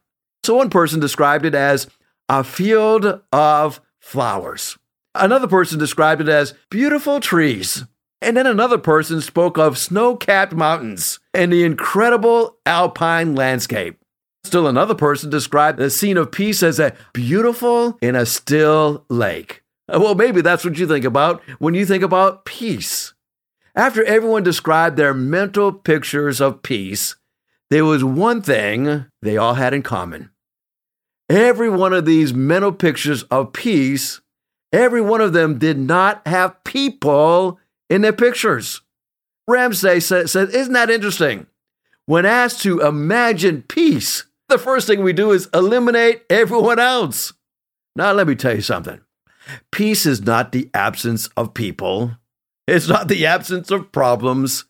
So, 0.47 0.55
one 0.55 0.69
person 0.69 1.01
described 1.01 1.45
it 1.45 1.53
as 1.53 1.89
a 2.29 2.41
field 2.41 3.19
of 3.33 3.81
flowers. 3.99 4.77
Another 5.13 5.45
person 5.45 5.77
described 5.77 6.21
it 6.21 6.29
as 6.29 6.53
beautiful 6.69 7.19
trees. 7.19 7.83
And 8.21 8.37
then 8.37 8.47
another 8.47 8.77
person 8.77 9.19
spoke 9.19 9.57
of 9.57 9.77
snow 9.77 10.15
capped 10.15 10.53
mountains 10.53 11.19
and 11.33 11.51
the 11.51 11.65
incredible 11.65 12.59
alpine 12.65 13.35
landscape. 13.35 13.99
Still 14.45 14.67
another 14.67 14.95
person 14.95 15.29
described 15.29 15.79
the 15.79 15.89
scene 15.89 16.15
of 16.15 16.31
peace 16.31 16.63
as 16.63 16.79
a 16.79 16.95
beautiful 17.11 17.97
in 18.01 18.15
a 18.15 18.25
still 18.25 19.03
lake. 19.09 19.63
Uh, 19.93 19.99
well, 20.01 20.15
maybe 20.15 20.39
that's 20.39 20.63
what 20.63 20.77
you 20.77 20.87
think 20.87 21.03
about 21.03 21.41
when 21.59 21.73
you 21.73 21.85
think 21.85 22.03
about 22.03 22.45
peace. 22.45 23.13
After 23.75 24.01
everyone 24.05 24.43
described 24.43 24.95
their 24.95 25.13
mental 25.13 25.73
pictures 25.73 26.39
of 26.39 26.61
peace, 26.61 27.17
there 27.69 27.83
was 27.83 28.01
one 28.01 28.41
thing 28.41 29.07
they 29.21 29.35
all 29.35 29.55
had 29.55 29.73
in 29.73 29.83
common. 29.83 30.29
Every 31.29 31.69
one 31.69 31.93
of 31.93 32.05
these 32.05 32.33
mental 32.33 32.71
pictures 32.71 33.23
of 33.23 33.53
peace, 33.53 34.21
every 34.71 35.01
one 35.01 35.21
of 35.21 35.33
them 35.33 35.59
did 35.59 35.77
not 35.77 36.25
have 36.25 36.63
people 36.63 37.59
in 37.89 38.01
their 38.01 38.13
pictures. 38.13 38.81
Ramsay 39.47 39.99
said, 39.99 40.29
said, 40.29 40.49
Isn't 40.49 40.73
that 40.73 40.89
interesting? 40.89 41.47
When 42.05 42.25
asked 42.25 42.61
to 42.61 42.79
imagine 42.79 43.63
peace, 43.63 44.23
the 44.47 44.57
first 44.57 44.87
thing 44.87 45.03
we 45.03 45.11
do 45.11 45.31
is 45.31 45.49
eliminate 45.53 46.23
everyone 46.29 46.79
else. 46.79 47.33
Now, 47.95 48.13
let 48.13 48.27
me 48.27 48.35
tell 48.35 48.55
you 48.55 48.61
something 48.61 49.01
peace 49.71 50.05
is 50.05 50.21
not 50.21 50.51
the 50.51 50.69
absence 50.73 51.27
of 51.35 51.53
people, 51.53 52.13
it's 52.67 52.87
not 52.87 53.07
the 53.07 53.25
absence 53.25 53.71
of 53.71 53.91
problems. 53.91 54.65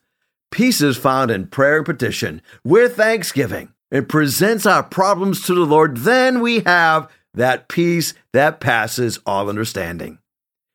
Peace 0.50 0.80
is 0.80 0.96
found 0.96 1.30
in 1.30 1.46
prayer 1.46 1.76
and 1.76 1.84
petition 1.84 2.40
with 2.64 2.96
thanksgiving 2.96 3.74
and 3.90 4.08
presents 4.08 4.66
our 4.66 4.82
problems 4.82 5.42
to 5.46 5.54
the 5.54 5.64
Lord. 5.64 5.98
Then 5.98 6.40
we 6.40 6.60
have 6.60 7.10
that 7.34 7.68
peace 7.68 8.14
that 8.32 8.60
passes 8.60 9.18
all 9.26 9.48
understanding. 9.48 10.18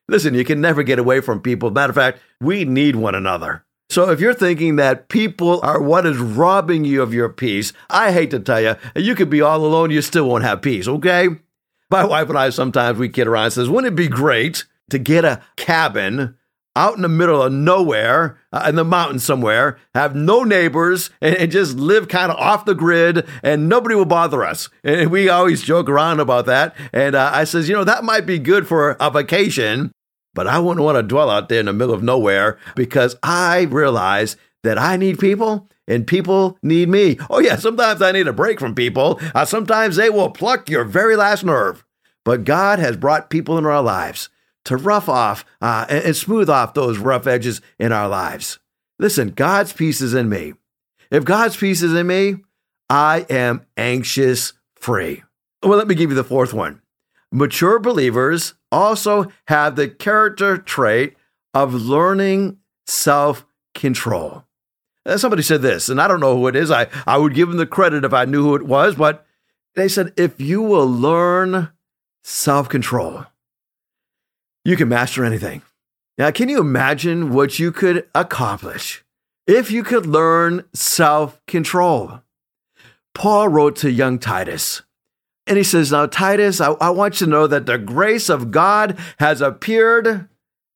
Listen, 0.08 0.34
you 0.34 0.43
can 0.43 0.62
never 0.62 0.84
get 0.84 0.99
away 0.99 1.21
from 1.21 1.41
people. 1.41 1.71
Matter 1.71 1.91
of 1.91 1.95
fact, 1.95 2.19
we 2.41 2.65
need 2.65 2.95
one 2.95 3.15
another. 3.15 3.63
So 3.89 4.10
if 4.10 4.19
you're 4.19 4.34
thinking 4.34 4.78
that 4.78 5.08
people 5.08 5.60
are 5.62 5.82
what 5.82 6.06
is 6.06 6.17
robbing 6.17 6.84
you 6.84 7.02
of 7.02 7.13
your 7.13 7.30
peace, 7.30 7.73
I 7.89 8.12
hate 8.12 8.32
to 8.32 8.39
tell 8.39 8.62
you, 8.62 8.76
you 8.95 9.13
could 9.15 9.30
be 9.30 9.41
all 9.41 9.65
alone, 9.65 9.91
you 9.91 10.02
still 10.02 10.28
won't 10.28 10.43
have 10.43 10.62
peace, 10.62 10.88
okay? 10.88 11.30
My 11.91 12.04
wife 12.04 12.30
and 12.30 12.38
I 12.38 12.49
sometimes 12.49 12.97
we 12.97 13.10
kid 13.10 13.28
around 13.28 13.45
and 13.45 13.54
says, 13.54 13.69
wouldn't 13.69 13.93
it 13.93 13.95
be 13.95 14.08
great 14.08 14.65
to 14.89 14.97
get 14.97 15.26
a 15.26 15.41
cabin 15.58 16.36
out 16.75 16.95
in 16.95 17.01
the 17.01 17.09
middle 17.09 17.41
of 17.41 17.53
nowhere 17.53 18.38
uh, 18.51 18.65
in 18.67 18.75
the 18.75 18.83
mountains 18.83 19.23
somewhere, 19.23 19.77
have 19.93 20.15
no 20.15 20.43
neighbors, 20.43 21.09
and, 21.21 21.36
and 21.36 21.51
just 21.51 21.75
live 21.75 22.07
kind 22.07 22.31
of 22.31 22.38
off 22.38 22.65
the 22.65 22.75
grid, 22.75 23.27
and 23.43 23.69
nobody 23.69 23.95
will 23.95 24.05
bother 24.05 24.43
us. 24.43 24.69
And 24.83 25.12
we 25.12 25.29
always 25.29 25.62
joke 25.62 25.89
around 25.89 26.19
about 26.19 26.45
that. 26.47 26.75
And 26.91 27.15
uh, 27.15 27.31
I 27.33 27.43
says, 27.43 27.69
you 27.69 27.75
know, 27.75 27.83
that 27.83 28.03
might 28.03 28.25
be 28.25 28.39
good 28.39 28.67
for 28.67 28.97
a 28.99 29.12
vacation, 29.12 29.91
but 30.33 30.47
I 30.47 30.59
wouldn't 30.59 30.83
want 30.83 30.97
to 30.97 31.03
dwell 31.03 31.29
out 31.29 31.49
there 31.49 31.59
in 31.59 31.67
the 31.67 31.73
middle 31.73 31.93
of 31.93 32.03
nowhere 32.03 32.57
because 32.75 33.15
I 33.21 33.63
realize 33.63 34.36
that 34.63 34.77
I 34.77 34.97
need 34.97 35.19
people 35.19 35.69
and 35.88 36.07
people 36.07 36.57
need 36.63 36.89
me. 36.89 37.17
Oh, 37.29 37.39
yeah, 37.39 37.57
sometimes 37.57 38.01
I 38.01 38.12
need 38.13 38.27
a 38.27 38.33
break 38.33 38.59
from 38.59 38.73
people. 38.73 39.19
Uh, 39.36 39.45
sometimes 39.45 39.95
they 39.95 40.09
will 40.09 40.29
pluck 40.29 40.69
your 40.69 40.86
very 40.86 41.15
last 41.15 41.43
nerve. 41.43 41.83
But 42.25 42.45
God 42.45 42.79
has 42.79 42.95
brought 42.95 43.29
people 43.29 43.57
in 43.57 43.65
our 43.65 43.81
lives 43.81 44.29
to 44.65 44.78
rough 44.78 45.10
off 45.10 45.45
uh, 45.62 45.86
and, 45.89 46.06
and 46.06 46.15
smooth 46.15 46.49
off 46.49 46.73
those 46.73 46.97
rough 46.97 47.28
edges 47.28 47.62
in 47.80 47.91
our 47.91 48.08
lives. 48.08 48.60
Listen, 48.99 49.30
God's 49.30 49.73
peace 49.73 50.02
is 50.02 50.13
in 50.13 50.30
me. 50.30 50.54
If 51.12 51.26
God's 51.26 51.58
peace 51.58 51.82
is 51.82 51.93
in 51.93 52.08
me, 52.08 52.38
I 52.89 53.26
am 53.30 53.65
anxious 53.78 54.54
free. 54.76 55.23
Well, 55.62 55.78
let 55.78 55.88
me 55.88 55.95
give 55.95 56.10
you 56.10 56.15
the 56.15 56.23
fourth 56.23 56.54
one. 56.54 56.82
Mature 57.32 57.80
believers 57.80 58.54
also 58.71 59.32
have 59.47 59.76
the 59.76 59.88
character 59.88 60.58
trait 60.58 61.15
of 61.54 61.73
learning 61.73 62.58
self 62.86 63.45
control. 63.73 64.45
Somebody 65.17 65.41
said 65.41 65.62
this, 65.62 65.89
and 65.89 65.99
I 65.99 66.08
don't 66.08 66.19
know 66.19 66.38
who 66.38 66.47
it 66.47 66.56
is. 66.56 66.71
I, 66.71 66.88
I 67.06 67.17
would 67.17 67.34
give 67.34 67.49
them 67.49 67.58
the 67.58 67.65
credit 67.65 68.06
if 68.06 68.13
I 68.13 68.26
knew 68.26 68.43
who 68.43 68.56
it 68.56 68.63
was, 68.63 68.95
but 68.95 69.26
they 69.76 69.88
said, 69.88 70.13
if 70.15 70.39
you 70.39 70.62
will 70.62 70.88
learn 70.88 71.69
self 72.23 72.69
control, 72.69 73.26
you 74.65 74.78
can 74.78 74.89
master 74.89 75.23
anything. 75.23 75.62
Now, 76.17 76.32
can 76.32 76.49
you 76.49 76.60
imagine 76.60 77.34
what 77.34 77.60
you 77.60 77.71
could 77.71 78.08
accomplish 78.13 79.04
if 79.47 79.71
you 79.71 79.84
could 79.84 80.06
learn 80.06 80.63
self 80.73 81.43
control? 81.47 82.21
Paul 83.15 83.49
wrote 83.49 83.76
to 83.78 83.91
young 83.91 84.19
Titus, 84.19 84.82
and 85.45 85.58
he 85.58 85.63
says, 85.63 85.91
Now, 85.91 86.06
Titus, 86.06 86.62
I, 86.62 86.71
I, 86.73 86.89
want 86.89 87.19
you 87.19 87.26
to 87.26 87.32
know 87.32 87.47
that 87.47 87.65
the 87.65 87.78
grace 87.78 88.30
of 88.30 88.52
God 88.52 88.97
has 89.19 89.41
appeared 89.41 90.28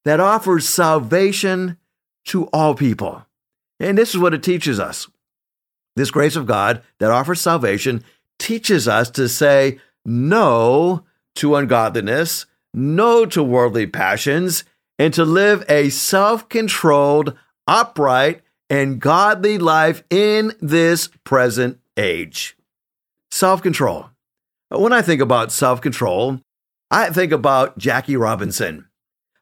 that 0.06 0.19
offers 0.19 0.67
salvation 0.67 1.78
to 2.26 2.45
all 2.47 2.76
people. 2.76 3.26
And 3.80 3.97
this 3.97 4.10
is 4.10 4.17
what 4.19 4.34
it 4.34 4.43
teaches 4.43 4.80
us. 4.80 5.08
This 5.95 6.12
grace 6.12 6.36
of 6.36 6.45
God 6.45 6.84
that 7.00 7.12
offers 7.12 7.41
salvation 7.41 8.04
teaches 8.38 8.88
us 8.88 9.10
to 9.12 9.28
say 9.28 9.80
no 10.06 11.04
to 11.36 11.56
ungodliness 11.56 12.45
no 12.73 13.25
to 13.25 13.43
worldly 13.43 13.88
passions, 13.88 14.63
and 14.99 15.13
to 15.13 15.25
live 15.25 15.63
a 15.69 15.89
self 15.89 16.49
controlled, 16.49 17.38
upright, 17.67 18.41
and 18.69 18.99
godly 18.99 19.58
life 19.58 20.03
in 20.10 20.53
this 20.60 21.10
present 21.23 21.80
age. 21.95 22.58
Self 23.32 23.62
control. 23.62 24.10
When 24.69 24.93
I 24.93 25.01
think 25.01 25.21
about 25.21 25.51
self 25.51 25.82
control, 25.82 26.41
I 26.91 27.10
think 27.10 27.32
about 27.32 27.77
Jackie 27.77 28.17
Robinson, 28.17 28.88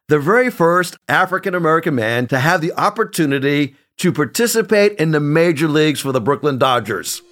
the 0.08 0.18
very 0.18 0.50
first 0.50 0.96
African 1.08 1.54
American 1.54 1.94
man 1.94 2.26
to 2.28 2.38
have 2.38 2.60
the 2.60 2.72
opportunity 2.72 3.76
to 3.98 4.12
participate 4.12 4.92
in 4.98 5.12
the 5.12 5.20
major 5.20 5.68
leagues 5.68 6.00
for 6.00 6.12
the 6.12 6.20
Brooklyn 6.20 6.58
Dodgers. 6.58 7.22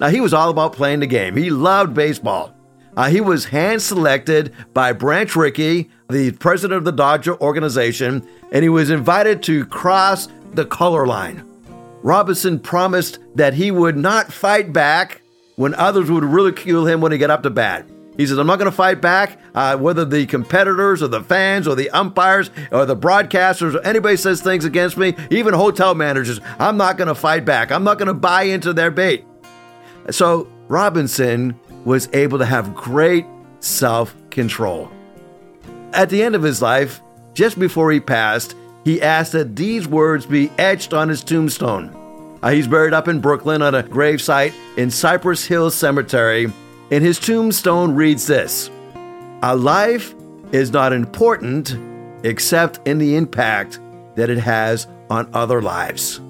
Now, 0.00 0.08
he 0.08 0.20
was 0.20 0.34
all 0.34 0.50
about 0.50 0.72
playing 0.72 1.00
the 1.00 1.06
game, 1.06 1.36
he 1.36 1.50
loved 1.50 1.94
baseball. 1.94 2.54
Uh, 2.96 3.08
he 3.08 3.20
was 3.20 3.46
hand 3.46 3.80
selected 3.80 4.52
by 4.74 4.92
Branch 4.92 5.34
Rickey, 5.34 5.90
the 6.10 6.32
president 6.32 6.78
of 6.78 6.84
the 6.84 6.92
Dodger 6.92 7.40
organization, 7.40 8.26
and 8.52 8.62
he 8.62 8.68
was 8.68 8.90
invited 8.90 9.42
to 9.44 9.64
cross 9.66 10.28
the 10.52 10.66
color 10.66 11.06
line. 11.06 11.46
Robinson 12.02 12.58
promised 12.58 13.18
that 13.34 13.54
he 13.54 13.70
would 13.70 13.96
not 13.96 14.32
fight 14.32 14.72
back 14.72 15.22
when 15.56 15.74
others 15.74 16.10
would 16.10 16.24
ridicule 16.24 16.86
him 16.86 17.00
when 17.00 17.12
he 17.12 17.18
got 17.18 17.30
up 17.30 17.42
to 17.44 17.50
bat. 17.50 17.88
He 18.16 18.26
says, 18.26 18.36
I'm 18.36 18.46
not 18.46 18.58
going 18.58 18.70
to 18.70 18.76
fight 18.76 19.00
back, 19.00 19.40
uh, 19.54 19.76
whether 19.78 20.04
the 20.04 20.26
competitors 20.26 21.02
or 21.02 21.08
the 21.08 21.22
fans 21.22 21.66
or 21.66 21.74
the 21.74 21.88
umpires 21.90 22.50
or 22.70 22.84
the 22.84 22.96
broadcasters 22.96 23.74
or 23.74 23.80
anybody 23.82 24.16
says 24.18 24.42
things 24.42 24.66
against 24.66 24.98
me, 24.98 25.14
even 25.30 25.54
hotel 25.54 25.94
managers. 25.94 26.38
I'm 26.58 26.76
not 26.76 26.98
going 26.98 27.08
to 27.08 27.14
fight 27.14 27.46
back. 27.46 27.72
I'm 27.72 27.84
not 27.84 27.98
going 27.98 28.08
to 28.08 28.14
buy 28.14 28.42
into 28.42 28.74
their 28.74 28.90
bait. 28.90 29.24
So 30.10 30.46
Robinson 30.68 31.58
was 31.84 32.08
able 32.12 32.38
to 32.38 32.46
have 32.46 32.74
great 32.74 33.26
self 33.60 34.14
control. 34.30 34.90
At 35.92 36.10
the 36.10 36.22
end 36.22 36.34
of 36.34 36.42
his 36.42 36.62
life, 36.62 37.00
just 37.34 37.58
before 37.58 37.92
he 37.92 38.00
passed, 38.00 38.54
he 38.84 39.00
asked 39.00 39.32
that 39.32 39.56
these 39.56 39.86
words 39.86 40.26
be 40.26 40.50
etched 40.58 40.92
on 40.92 41.08
his 41.08 41.22
tombstone. 41.22 41.98
Uh, 42.42 42.50
he's 42.50 42.66
buried 42.66 42.92
up 42.92 43.06
in 43.06 43.20
Brooklyn 43.20 43.62
on 43.62 43.74
a 43.74 43.82
gravesite 43.82 44.52
in 44.76 44.90
Cypress 44.90 45.44
Hills 45.44 45.74
Cemetery, 45.74 46.52
and 46.90 47.04
his 47.04 47.18
tombstone 47.18 47.94
reads 47.94 48.26
this 48.26 48.70
A 49.42 49.54
life 49.54 50.14
is 50.50 50.72
not 50.72 50.92
important 50.92 51.76
except 52.24 52.86
in 52.86 52.98
the 52.98 53.16
impact 53.16 53.80
that 54.16 54.30
it 54.30 54.38
has 54.38 54.86
on 55.08 55.28
other 55.32 55.62
lives. 55.62 56.20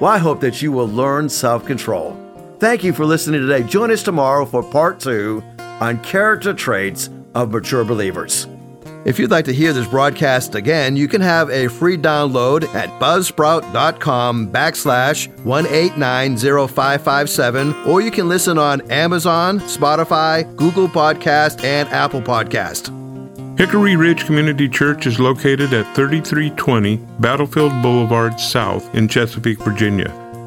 Well, 0.00 0.12
I 0.12 0.18
hope 0.18 0.40
that 0.40 0.62
you 0.62 0.70
will 0.70 0.88
learn 0.88 1.28
self 1.28 1.66
control. 1.66 2.16
Thank 2.58 2.82
you 2.82 2.92
for 2.92 3.04
listening 3.04 3.40
today. 3.40 3.62
Join 3.62 3.92
us 3.92 4.02
tomorrow 4.02 4.44
for 4.44 4.64
part 4.64 4.98
two 4.98 5.44
on 5.58 6.02
character 6.02 6.52
traits 6.52 7.08
of 7.34 7.52
mature 7.52 7.84
believers. 7.84 8.48
If 9.04 9.20
you'd 9.20 9.30
like 9.30 9.44
to 9.44 9.54
hear 9.54 9.72
this 9.72 9.86
broadcast 9.86 10.56
again, 10.56 10.96
you 10.96 11.06
can 11.06 11.20
have 11.20 11.50
a 11.50 11.68
free 11.68 11.96
download 11.96 12.64
at 12.74 12.88
buzzsprout.com 13.00 14.50
backslash 14.50 15.28
1890557, 15.44 17.86
or 17.86 18.00
you 18.00 18.10
can 18.10 18.28
listen 18.28 18.58
on 18.58 18.80
Amazon, 18.90 19.60
Spotify, 19.60 20.44
Google 20.56 20.88
Podcast, 20.88 21.62
and 21.62 21.88
Apple 21.90 22.22
Podcast. 22.22 22.92
Hickory 23.56 23.94
Ridge 23.94 24.26
Community 24.26 24.68
Church 24.68 25.06
is 25.06 25.20
located 25.20 25.72
at 25.72 25.86
3320 25.94 26.96
Battlefield 27.20 27.70
Boulevard 27.82 28.40
South 28.40 28.92
in 28.94 29.06
Chesapeake, 29.06 29.60
Virginia. 29.60 30.27